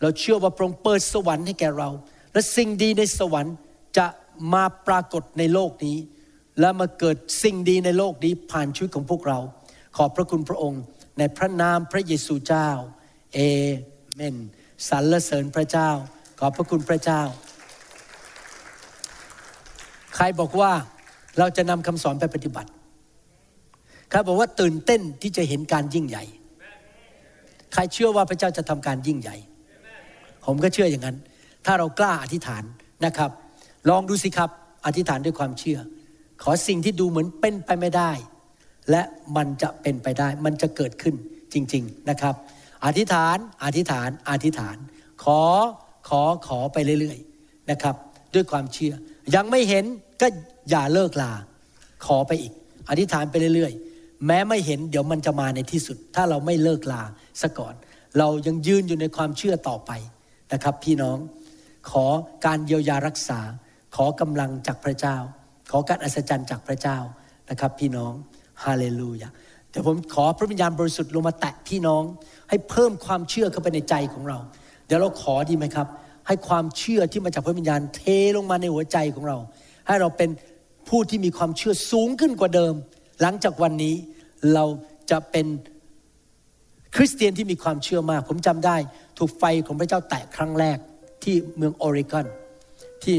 [0.00, 1.90] เราเชื่อว่าพระองค์เปิดสวรรค์ให้แก่เรา
[2.32, 3.54] และสิ่งดีในสวรรค์
[3.98, 4.06] จะ
[4.54, 5.98] มาปรากฏในโลกนี้
[6.60, 9.38] และมาเกิดสิ่งดีในโลกนี้ผ่านชีวิตของพวกเรา
[9.96, 10.82] ขอบพระคุณพระองค์
[11.18, 12.68] ในพระนามพระเยซูเจ้า
[13.34, 13.38] เอ
[14.16, 14.36] เมน
[14.88, 15.90] สรรเสริญพระเจ้า
[16.38, 17.22] ขอบพระคุณพระเจ้า
[20.14, 20.72] ใครบอกว่า
[21.38, 22.70] เราจะนำคำสอนไปปฏิบัติ
[24.10, 26.24] ใครบอกว่าตื่นเต้นที่จะเห็นการยิ่งใหญ่
[27.72, 29.36] ใครเชื่อว่าพระเจ้าจะทำการยิ่งใหญ่
[30.44, 31.16] ผมก็เชื่ออย่างนั้น
[31.66, 32.64] ถ้าเรากล้าอธิษฐาน
[33.06, 33.30] นะครับ
[33.90, 34.50] ลองดูสิครับ
[34.86, 35.78] อธิษฐานด้วยความเชื่อ
[36.42, 38.10] ขอสิ่งที่ดูเหมือนเป็นไปไม่ได้
[38.90, 39.02] และ
[39.36, 41.14] มันจะเป็นไปได้ มันจะเกิดขึ้น
[41.52, 42.34] จริง ๆนะครับ
[42.84, 44.76] อธิษฐาน อธิษฐาน อธิษฐาน
[45.24, 45.40] ขอ
[46.08, 47.96] ขอ ขอไปเรื่อยๆ นะครับ
[48.34, 48.94] ด้วยความเชื่อ
[49.34, 49.84] ยังไม่เห็น
[50.20, 50.26] ก็
[50.70, 51.32] อย่าเลิกลา
[52.06, 52.52] ขอไปอีก
[52.88, 57.02] อธิษฐานไปเรื่อยๆ แม้ไม่เห็นเดี๋ยวมันจะมาในที่สุด ถ้าเราไม่เลิกลา
[57.42, 57.74] ซะก่อน
[58.18, 59.90] เรายังยืนอยู่ในความเชื่อต่อไป
[60.52, 61.18] นะครับ พี่น้อง
[61.90, 62.04] ขอ
[62.46, 63.40] การเยียวยารักษา
[63.96, 65.16] ขอกำลังจากพระเจ้า
[65.70, 66.98] ขอการอัศจรรย์จากพระเจ้า
[67.50, 68.12] นะครับ พี่น้อง
[68.64, 69.28] ฮาเลลูยา
[69.70, 72.02] แต่ผมขอพระวิญญาณบริสุทธิ์ลงมาแตะพี่น้อง
[72.52, 74.38] ให้เพิ่มความเชื่อเข้าไปในใจของเรา
[74.86, 75.86] เดี๋ยวเราขอดีไหมครับ
[76.26, 78.02] ให้ความเชื่อที่มาจากพระวิญญาณเท
[78.36, 79.38] ลงมาในหัวใจของเรา
[79.86, 80.30] ให้เราเป็น
[80.88, 82.74] ผู้ที่มีความเชื่อสูงขึ้นกว่าเดิม
[83.20, 83.94] หลังจากวันนี้
[84.54, 84.64] เรา
[85.10, 85.46] จะเป็น
[86.94, 88.76] คริสเตียนที่มีความเชื่อมาก ผมจำได้
[89.18, 90.78] ถูกไฟของพระเจ้าแตะครั้งแรก
[91.22, 92.26] ที่เมืองออริกอน
[93.04, 93.18] ที่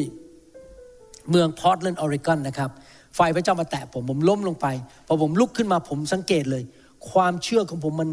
[1.29, 2.69] เมืองพอร์ตแลนด์ออริกอนนะครับ
[3.15, 4.67] ไฟพระเจ้ามาแตะผมผมล้มลงไป
[5.07, 6.63] พอผมลุกขึ้นมาผมสังเกตเลย
[7.11, 8.09] ความเชื่อของผมมัน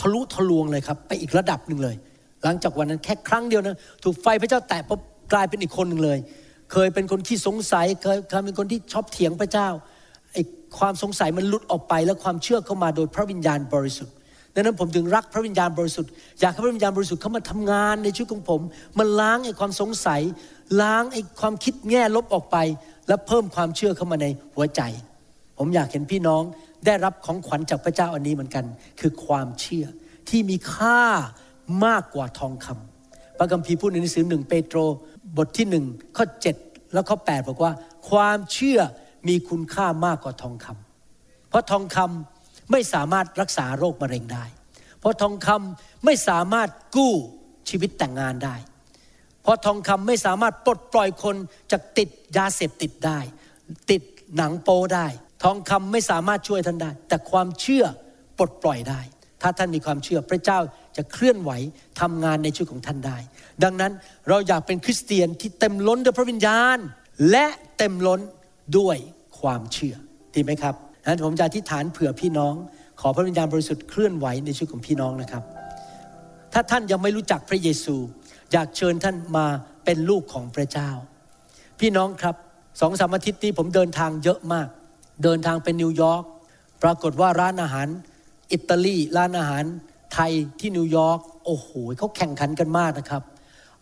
[0.00, 1.96] ทะลุทะลวงเลยครับ ไปอีกระดับหนึ่งเลย
[2.44, 5.00] หลังจากวันนั้นแค่ครั้งเดียวนะถูกไฟพระเจ้าแตะปุ๊บ
[5.32, 6.18] กลายเป็นอีกคนหนึ่งเลย
[6.72, 9.68] เคยเป็นคนที่สงสัยเคยเคยเป็นคนที่ชอบเถียงพระเจ้า
[10.32, 10.42] ไอ้
[10.78, 14.14] ความสงสัยมันหลุดออกไปแล้วความเชื่อเข้ามาโดยพระวิญญาณบริสุทธิ์
[14.54, 18.60] ดังนั้นผมถึงรักพระวิญญาณบริสุทธิ์อยากให้พระวิญญาณบริสุทธิ์เข้ามาทำงานในชีวิตของผม
[18.98, 20.20] มันล้างไอ้ความสงสัย
[20.82, 22.56] ล้างไอ้ความคิดแง่ลบออกไป
[23.08, 24.80] และเพิ่มความเชื่อเข้ามาในหัวใจ
[25.58, 26.42] ผมอยากเห็นพี่น้อง
[26.86, 28.64] ได้รับของขวัญจากพระเจ้าอันนี้เหมือนกัน
[29.00, 29.86] คือความเชื่อ
[30.28, 31.02] ที่มีค่า
[31.84, 34.78] มากกว่าทองคำพระคัมภีร์พูดในหนังสือหนึ่งเปโตร
[35.36, 35.84] บทที่หนึ่ง
[36.16, 36.26] ข้อ
[36.60, 37.72] 7 แล้วข้อ 8 บอกว่า
[38.10, 38.78] ความเชื่อ
[39.28, 44.44] มีคุณค่ามากกว่าทองคำเพราะทองคำไม่สามารถรักษาโรคมะเร็งได้
[45.00, 47.14] เพราะทองคำไม่สามารถกู้
[47.68, 48.56] ชีวิตแต่งงานได้
[49.42, 51.36] เพราะทองคำไม่สามารถปลดปล่อยคน
[51.70, 53.18] จากติดยาเสพติดได้
[53.90, 54.02] ติด
[54.36, 55.06] หนังโปได้
[55.42, 57.84] ทองคำไม่สามารถช่วยท่านได้ แต่ความเชื่อ
[58.38, 59.00] ปลดปล่อยได้
[59.42, 60.58] ถ้าท่านมีความเชื่อพระเจ้า
[60.96, 61.50] จะเคลื่อนไหว
[62.00, 63.18] ทำงานในชีวิตของท่านได้
[63.64, 63.92] ดังนั้น
[64.28, 66.78] เราอยากเป็นคริสเตียนที่เต็มล้นด้วยพระวิญญาณ
[67.30, 67.46] และ
[67.78, 68.20] เต็มล้น
[68.78, 68.96] ด้วย
[69.40, 69.94] ความเชื่อ
[70.34, 70.74] ดีไหมครับ
[71.06, 72.54] นั้นผมจะอธิษฐานเผื่อพี่น้อง
[73.00, 75.42] ขอพระวิญญาณบริสุทธิ์เคลื่อนไหวในชีวิตของพี่น้องนะครับ
[76.52, 77.96] ถ้าท่านยังไม่รู้จักพระเยซู
[78.52, 79.46] อยากเชิญท่านมา
[79.84, 80.90] เป็นลูกของพระเจ้า
[81.80, 82.36] พี่น้องครับ
[82.80, 84.68] สองสามอาทิตย์นี้ผมเดินทางเยอะมาก
[85.22, 86.22] เดินทางเป็นนิวยอร์ก
[86.82, 87.88] ปรากฏว่าร้านอาหาร
[88.52, 89.64] อิตาลีร้านอาหาร
[90.14, 93.22] ไทยที่นิวยอร์กโอ้โหเขาแข่งขันกันมากนะครับ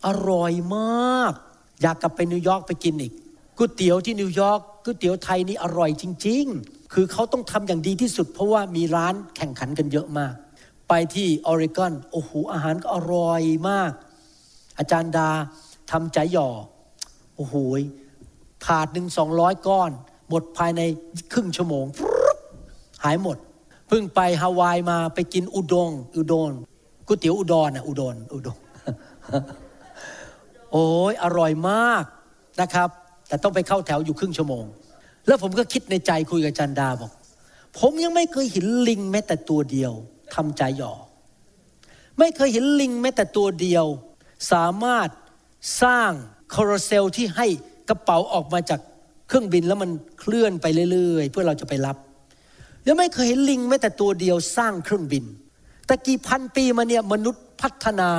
[0.05, 1.33] อร่อยมาก
[1.81, 3.13] อยากกลับไปนิวยอร์กไปกินอีก
[3.57, 10.33] ก๋วยเตี๋ยวที่นิวยอร์กก๋วยเตี๋ยวไทยนี่อร่อยจริง ๆ คือเขาต้องทำอย่างดีที่สุด เพราะว่ามีร้านแข่งขันกันเยอะมาก
[10.89, 13.91] ไปที่ออริกอนโอ้โหอาหารก็อร่อยมาก
[14.77, 15.29] อาจารย์ดา
[15.91, 16.49] ทำใจหย่อ
[17.35, 17.55] โอ้โห
[18.65, 19.91] ถาดหนึ่งสองร้อยก้อน
[20.29, 20.81] หมดภายใน
[21.33, 21.85] ครึ่งชั่วโมง
[23.03, 23.37] หายหมด
[23.87, 26.49] เพิ่งไปฮาวายมาไปกินอุดง อุดง
[27.07, 28.57] ก๋วยเตี๋ยวอุดรน่ะอุดรอุดง
[30.71, 32.03] โอ้ยอร่อยมาก
[32.61, 32.89] นะครับ
[33.27, 34.65] แต่ต้องไปเข้าแถวอยู่ครึ่งชั่วโมง
[35.27, 37.11] แล้วผมก็คิดในใจคุยกับจันดาบอก
[37.79, 39.93] ผมยังไม่เคยเห็นลิงแม้แต่ตัวเดียว
[40.35, 40.93] ทำใจหย่อ
[42.19, 43.85] ไม่เคยเห็นลิงแม้แต่ตัวเดียว
[44.51, 45.09] สามารถ
[45.83, 46.11] สร้าง
[46.53, 47.47] คาราเซลที่ให้
[47.89, 48.79] กระเป๋าออกมาจาก
[49.27, 51.97] เครื่องบินแล้วมันเคลื่อนไปเรื่อยๆ เพื่อเราจะไปรับ
[52.87, 55.23] ยังไม่เคยเห็นลิงแม้แต่ตัวเดียวสร้างเครื่องบิน
[55.87, 58.11] แต่กี่พันปีมาเนี่ยมนุษย์พัฒนา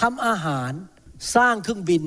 [0.00, 0.72] ทำอาหาร
[1.34, 2.02] สร้างเครื่องบิน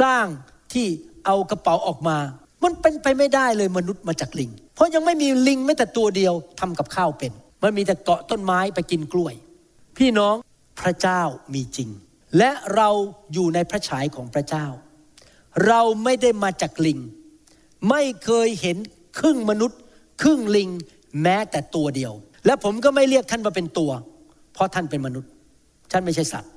[0.00, 0.26] สร้าง
[0.72, 0.86] ที่
[1.26, 2.18] เอากระเป๋าออกมา
[2.64, 7.32] มันเป็นไปไม่ได้เลยมนุษย์มาจากลิง เพราะยังไม่มีลิงแม้แต่ตัวเดียวทำกับข้าวเป็น
[7.62, 9.34] มันมีแต่เกาะต้นไม้ไปกินกล้วย
[9.98, 10.34] พี่น้อง
[10.80, 11.22] พระเจ้า
[11.54, 11.88] มีจริง
[12.38, 12.88] และเรา
[13.32, 14.66] อยู่ในพระฉายของพระเจ้า
[15.66, 16.98] เราไม่ได้มาจากลิง
[17.88, 18.76] ไม่เคยเห็น
[19.18, 19.78] ครึ่งมนุษย์
[20.22, 20.70] ครึ่งลิง
[21.22, 22.12] แม้แต่ตัวเดียว
[22.46, 23.90] และผมก็ไม่เรียกท่านมาเป็นตัว
[24.52, 25.30] เพราะท่านเป็นมนุษย์
[25.92, 26.52] ท่านไม่ใช่สัตว์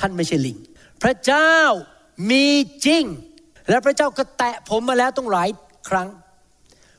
[0.00, 0.56] ท่านไม่ใช่ลิง
[1.02, 1.54] พระเจ้า
[2.30, 2.46] มี
[2.86, 3.04] จริง
[3.68, 5.48] และพระเจ้าก็แตะผมมาแล้วต้องหลาย
[5.88, 6.08] ครั้ง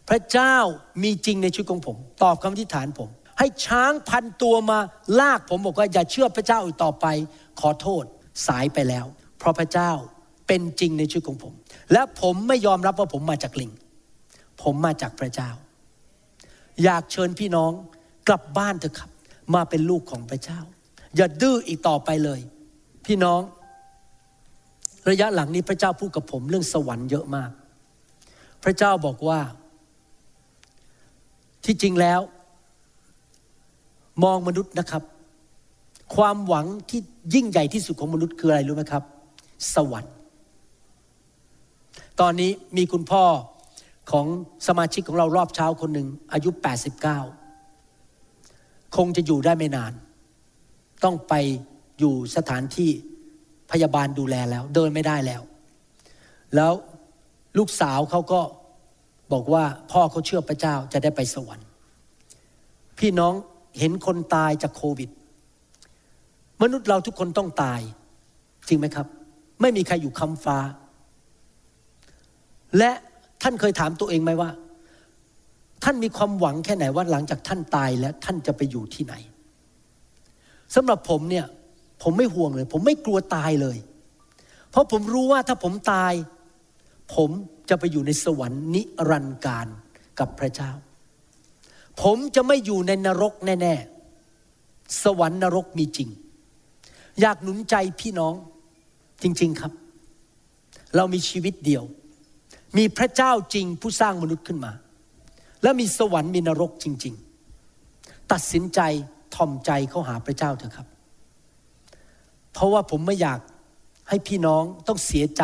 [0.09, 0.55] พระเจ้า
[1.03, 3.09] มีจริงในชีวิตของผม ตอบคำอธิษฐานผม
[3.39, 4.79] ให้ช้างพันตัวมา
[5.19, 7.05] ลากผมบอกว่าอย่าเชื่อพระเจ้าอีกต่อไป
[7.59, 8.03] ขอโทษ
[8.47, 9.05] สายไปแล้ว
[9.37, 9.91] เพราะพระเจ้า
[10.47, 11.53] เป็นจริงในชีวิตของผม
[11.93, 13.71] และผมไม่ยอมรับว่าผมมาจากลิง
[14.61, 15.49] ผมมาจากพระเจ้า
[16.83, 17.71] อยากเชิญพี่น้อง
[18.27, 19.09] กลับบ้านเถอะครับ
[19.55, 20.59] มาเป็นลูกของพระเจ้า
[21.15, 22.39] อย่าดื้ออีกต่อไปเลย
[23.05, 23.41] พี่น้อง
[25.09, 27.51] ระยะหลังนี้พระเจ้าพูดกับผมเรื่องสวรรค์เยอะมาก
[28.63, 29.39] พระเจ้าบอกว่า
[31.65, 32.21] ที่จริงแล้ว
[34.23, 35.03] มองมนุษย์นะครับ
[36.15, 37.01] ความหวังที่
[37.33, 39.03] ยิ่งใหญ่ที่สุดของมนุษย์คืออะไรรู้ไหมครับ
[39.75, 40.13] สวรรค์
[42.21, 43.23] ตอนนี้มีคุณพ่อ
[44.11, 44.25] ของ
[44.67, 46.49] สมาชิกของเรารอบเช้าคนหนึ่งอายุ
[48.13, 49.93] 89 คงจะอยู่ได้ไม่นาน
[51.03, 51.33] ต้องไป
[51.99, 52.91] อยู่สถานที่
[53.71, 55.41] พยาบาลดูแลแล้ว เดินไม่ได้แล้ว
[56.55, 56.73] แล้ว
[57.57, 58.41] ลูกสาวเขาก็
[59.31, 61.67] บอกว่าพ่อเขาเชื่อพระเจ้าจะได้ไปสวรรค์
[62.99, 63.33] พี่น้อง
[63.79, 65.09] เห็นคนตายจากโควิด
[66.61, 67.81] มนุษย์เราทุกคนต้องตาย
[68.67, 69.07] จริงไหมครับ
[69.61, 70.57] ไม่มีใครอยู่คำฟ้า
[72.77, 72.91] และ
[73.41, 74.49] ท่านเคยถามตัวเองไหมว่า
[75.83, 79.13] ท่านมีความหวังแค่ไหนว่าหลังจากท่านตายแล้วท่านจะไปอยู่ที่ไหน
[80.75, 81.45] สำหรับผมเนี่ย
[82.03, 83.77] ผมไม่ห่วงเลย ผมไม่กลัวตายเลย
[84.69, 86.13] เพราะผมรู้ว่าถ้าผมตาย
[87.15, 87.29] ผม
[87.69, 89.67] จะไปอยู่ในสวรรค์นิรันดร์การ
[90.19, 90.71] กับพระเจ้า
[92.01, 96.09] ผมจะไม่อยู่ในนรกแน่ๆ สวรรค์นรกมีจริง
[97.21, 98.33] อยากหนุนใจพี่น้อง
[99.23, 99.71] จริง ๆครับ
[100.95, 101.83] เรามีชีวิตเดียว
[102.77, 104.71] มีพระเจ้าจริงผู้สร้างมนุษย์ขึ้นมา
[105.63, 107.15] และมีสวรรค์มีนรกจริง
[107.71, 108.79] ๆ ตัดสินใจ
[109.35, 110.87] ทอมใจเข้าหาพระเจ้าเถอะครับ
[112.53, 113.39] เพราะว่าผมไม่อยาก
[114.09, 115.43] ให้พี่น้องต้องเสียใจ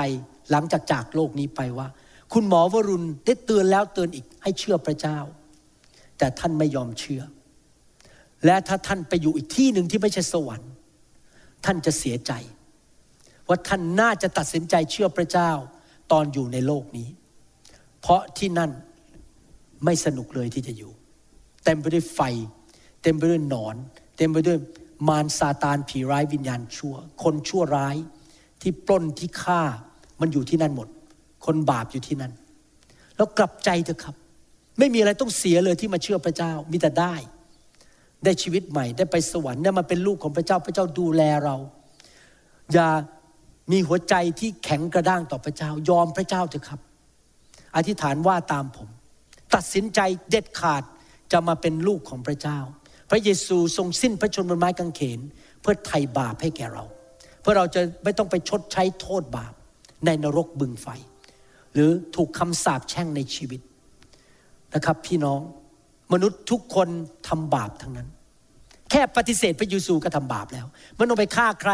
[0.52, 1.88] หลังจากจากโลกนี้ไปว่า
[2.34, 5.18] คุณหมอวรุณได้เตือนแล้วเตือนอีกให้เชื่อพระเจ้า
[6.18, 7.22] แต่ท่านไม่ยอมเชื่อ
[8.46, 10.72] และถ้าท่านไปอยู่อีกที่หนึ่งที่ไม่ใช่สวรรค์
[11.66, 12.32] ท่านจะเสียใจ
[13.48, 15.52] ว่าท่านน่าจะตัดสินใจเชื่อพระเจ้า
[16.12, 17.08] ตอนอยู่ในโลกนี้
[18.02, 18.72] เพราะที่นั่น
[19.86, 20.92] ไม่สนุกเลยที่จะอยู่
[21.64, 22.20] เต็มไปด้วยไฟ
[23.02, 23.76] เต็มไปด้วยหนอน
[24.18, 24.58] เต็มไปด้วย
[25.08, 27.96] มารซาตานผีร้ายวิญญาณชั่ว คนชั่วร้าย
[28.62, 29.62] ที่ปล้นที่ฆ่า
[30.22, 30.88] มันอยู่ที่นั่นหมด
[31.46, 32.34] คนบาปอยู่ที่นั่น
[33.16, 34.16] แล้วกลับใจเถอะครับ
[34.80, 37.16] ไม่มีอะไรต้องเสียเลยที่มาเชื่อพระเจ้ามีแต่ได้
[38.24, 41.56] ได้ชีวิตใหม่ได้ไปสวรรค์ได้มาเป็นลูกของพระเจ้าพระเจ้าดูแลเรา
[42.74, 42.88] อย่า
[43.72, 46.80] มีหัวใจที่แข็งกระด้างต่อพระเจ้ายอมพระเจ้าเถอะครับ
[47.76, 48.90] อธิษฐานว่าตามผม
[49.56, 50.00] ตัดสินใจ
[50.30, 50.84] เด็ดขาด
[51.32, 52.60] จะมาเป็นลูกของพระเจ้า
[53.10, 55.20] พระเยซูทรงสิ้นพระชนม์บนไม้กางเขน
[55.62, 56.84] เพื่อไถ่บาปให้แก่เรา
[57.42, 59.54] เพื่อเราจะไม่ต้องไปชดใช้โทษบาป
[60.06, 60.88] ในนรกบึงไฟ
[61.74, 63.62] หรือถูกคำสาปแช่งในชีวิต
[64.76, 65.40] นะครับพี่น้อง
[66.14, 66.88] มนุษย์ทุกคน
[67.28, 68.10] ทำบาปทั้งนั้น
[68.92, 71.72] แค่ปฏิเสธพระเยซูก็ทำบาปแล้วไม่ต้องไปฆ่าใคร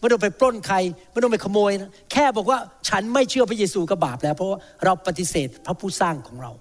[0.00, 0.76] ไม่ต้องไปปล้นใคร
[1.12, 6.52] ไม่ต้องไปขโมยนะแค่บอกว่าฉันไม่เชื่อพระเยซูก็บาปแล้ว เพราะว่าเราปฏิเสธพระผู้สร้างของเรา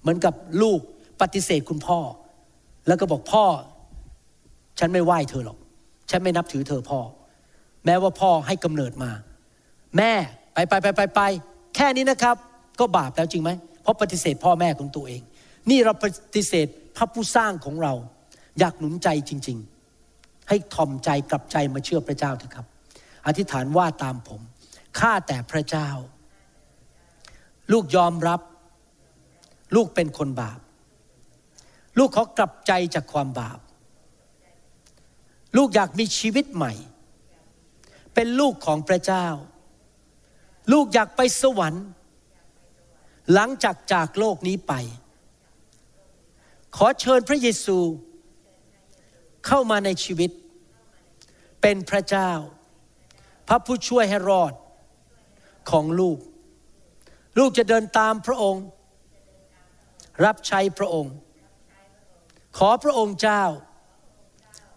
[0.00, 0.80] เหมือนกับลูก
[1.20, 1.98] ปฏิเสธคุณพ่อ
[2.88, 3.44] แล้วก็บอกพ่อ
[4.78, 5.58] ฉันไม่ไหว้เธอหรอก
[6.10, 7.00] ฉันไม่นับถือเธอพ่อ
[7.84, 9.10] แม้ว่าพ่อให้กำเนิดมา
[9.96, 10.12] แม่
[10.54, 11.20] ไปไปไปไปไป
[11.76, 12.36] แค่นี้นะครับ
[12.80, 13.50] ก็บาปแล้วจริงไหม
[13.82, 15.22] เพราะปฏิเสธพ่อแม่ของตัวเอง
[15.70, 16.04] นี่เราป
[16.34, 16.66] ฏิเสธ
[16.96, 17.92] พระผู้สร้างของเรา
[18.58, 19.58] อยากหนุนใจจริง
[20.04, 22.66] ๆ ให้ทอมใจกลับใจมาเชื่อพระเจ้าเถอะครับ
[23.26, 24.40] อธิษฐานว่าตามผม
[24.98, 25.88] ข้าแต่พระเจ้า
[27.72, 28.40] ลูกยอมรับ
[29.74, 30.58] ลูกเป็นคนบาป
[31.98, 33.58] ลูกขอกลับใจจากความบาป
[35.56, 36.72] ลูกอยากมีชีวิตใหม่
[38.14, 39.26] เป็นลูกของพระเจ้า
[40.72, 41.84] ลูกอยากไปสวรรค์
[43.32, 44.72] หลังจากจากโลกนี้ไป
[46.76, 47.78] ขอเชิญพระเยซู
[49.46, 50.30] เข้ามาในชีวิต
[51.62, 52.30] เป็นพระเจ้า
[53.48, 54.52] พระผู้ช่วยให้รอด
[55.70, 56.18] ของลูก
[57.38, 58.64] ลูกจะเดินตามพระองค์
[60.24, 61.14] รับใช้พระองค์
[62.58, 63.42] ขอพระองค์เจ้า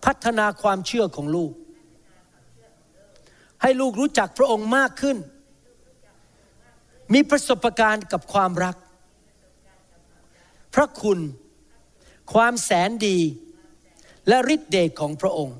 [0.05, 1.51] พัฒนาความเชื่อของลูก
[3.61, 5.17] ให้ลูกรู้จักพระองค์มากขึ้น
[7.13, 8.75] มีประสบการณ์กับความรัก
[10.75, 11.19] พระคุณ
[12.33, 13.17] ความแสนดี
[14.27, 15.57] และฤทธิเดชของพระองค์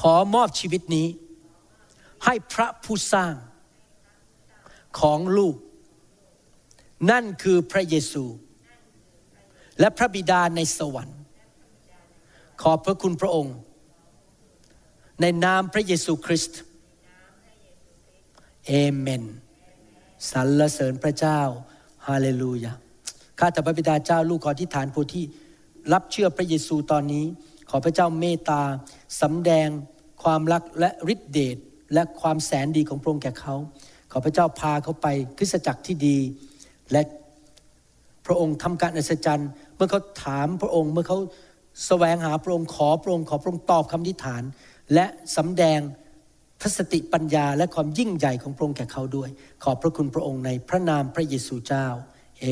[0.00, 1.06] ขอมอบชีวิตนี้
[2.24, 3.34] ให้พระผู้สร้าง
[5.00, 5.56] ของลูก
[7.10, 8.24] นั่นคือพระเยซู
[9.80, 11.20] และพระบิดาในสวรรค์
[12.62, 13.56] ขอบพระคุณพระองค์
[15.20, 16.60] ในนามพระเยซูคริสต์
[18.66, 19.24] เอเมน
[20.30, 21.40] สรรเสริญพระเจ้า
[22.06, 22.72] ฮาเลลูยา
[23.38, 25.24] ข้าแต่พระบิดาเจ้าลูกขอที่ฐานผู้ที่
[25.92, 27.24] รับเชื่อพระเยซูตอนนี้
[27.70, 28.62] ขอพระเจ้าเมตตา
[29.20, 29.68] สำแดง
[30.22, 31.58] ความรักและฤทธิเดช
[31.94, 33.54] และความแสนดีของพระองค์แก่เขา
[34.10, 35.06] ขอพระเจ้าพาเขาไป
[35.38, 36.18] คริสตจักรที่ดี
[36.92, 37.02] และ
[38.26, 41.18] พระองค์ทำการอัศจรรย์ เมื่อเขาถามพระองค์ เมื่อเขา
[41.86, 44.42] แสวงหาพระองค์ขอพระองค์ขอพระองค์ตอบคำทิฐาน
[44.94, 45.80] และสำแดง
[46.60, 49.30] พระสติปัญญาและความยิ่งใหญ่ของพระองค์แก่เขาด้วย
[49.64, 51.86] ขอบพระคุณพระองค์ในพระนามพระเยซูเจ้า
[52.40, 52.44] เอ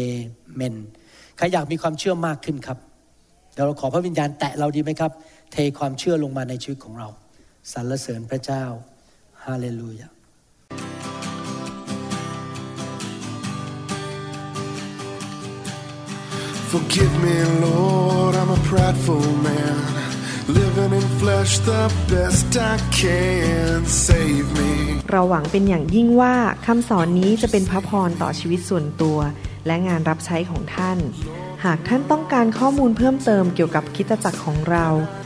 [0.55, 0.75] เมน
[1.37, 2.79] ใครอยากมีความเชื่อมากขึ้นครับ
[3.53, 5.13] เดี๋ยวเราขอพระวิญญาณแตะเราดีไหมครับ
[5.53, 7.09] เทความเชื่อลงมาในชีวิตของเรา
[7.73, 8.65] สรรเสริญพระเจ้า
[9.47, 10.09] ฮาเลลูยา
[16.73, 19.77] Forgive me, Lord, I'm a prideful man.
[20.59, 23.79] Living in flesh the best I can.
[24.07, 24.73] Save me.
[25.11, 26.35] เราหวังเป็นอย่างยิ่งว่า
[26.67, 29.19] คำสอนนี้จะเป็นพระพรต่อชีวิตส่วนตัว
[29.67, 30.99] และงานรับใช้ของท่าน
[31.65, 34.87] หากท่านต้องการข้อมูลเพิ่มเติมเกี่ยวกับคริดตจักรของเรา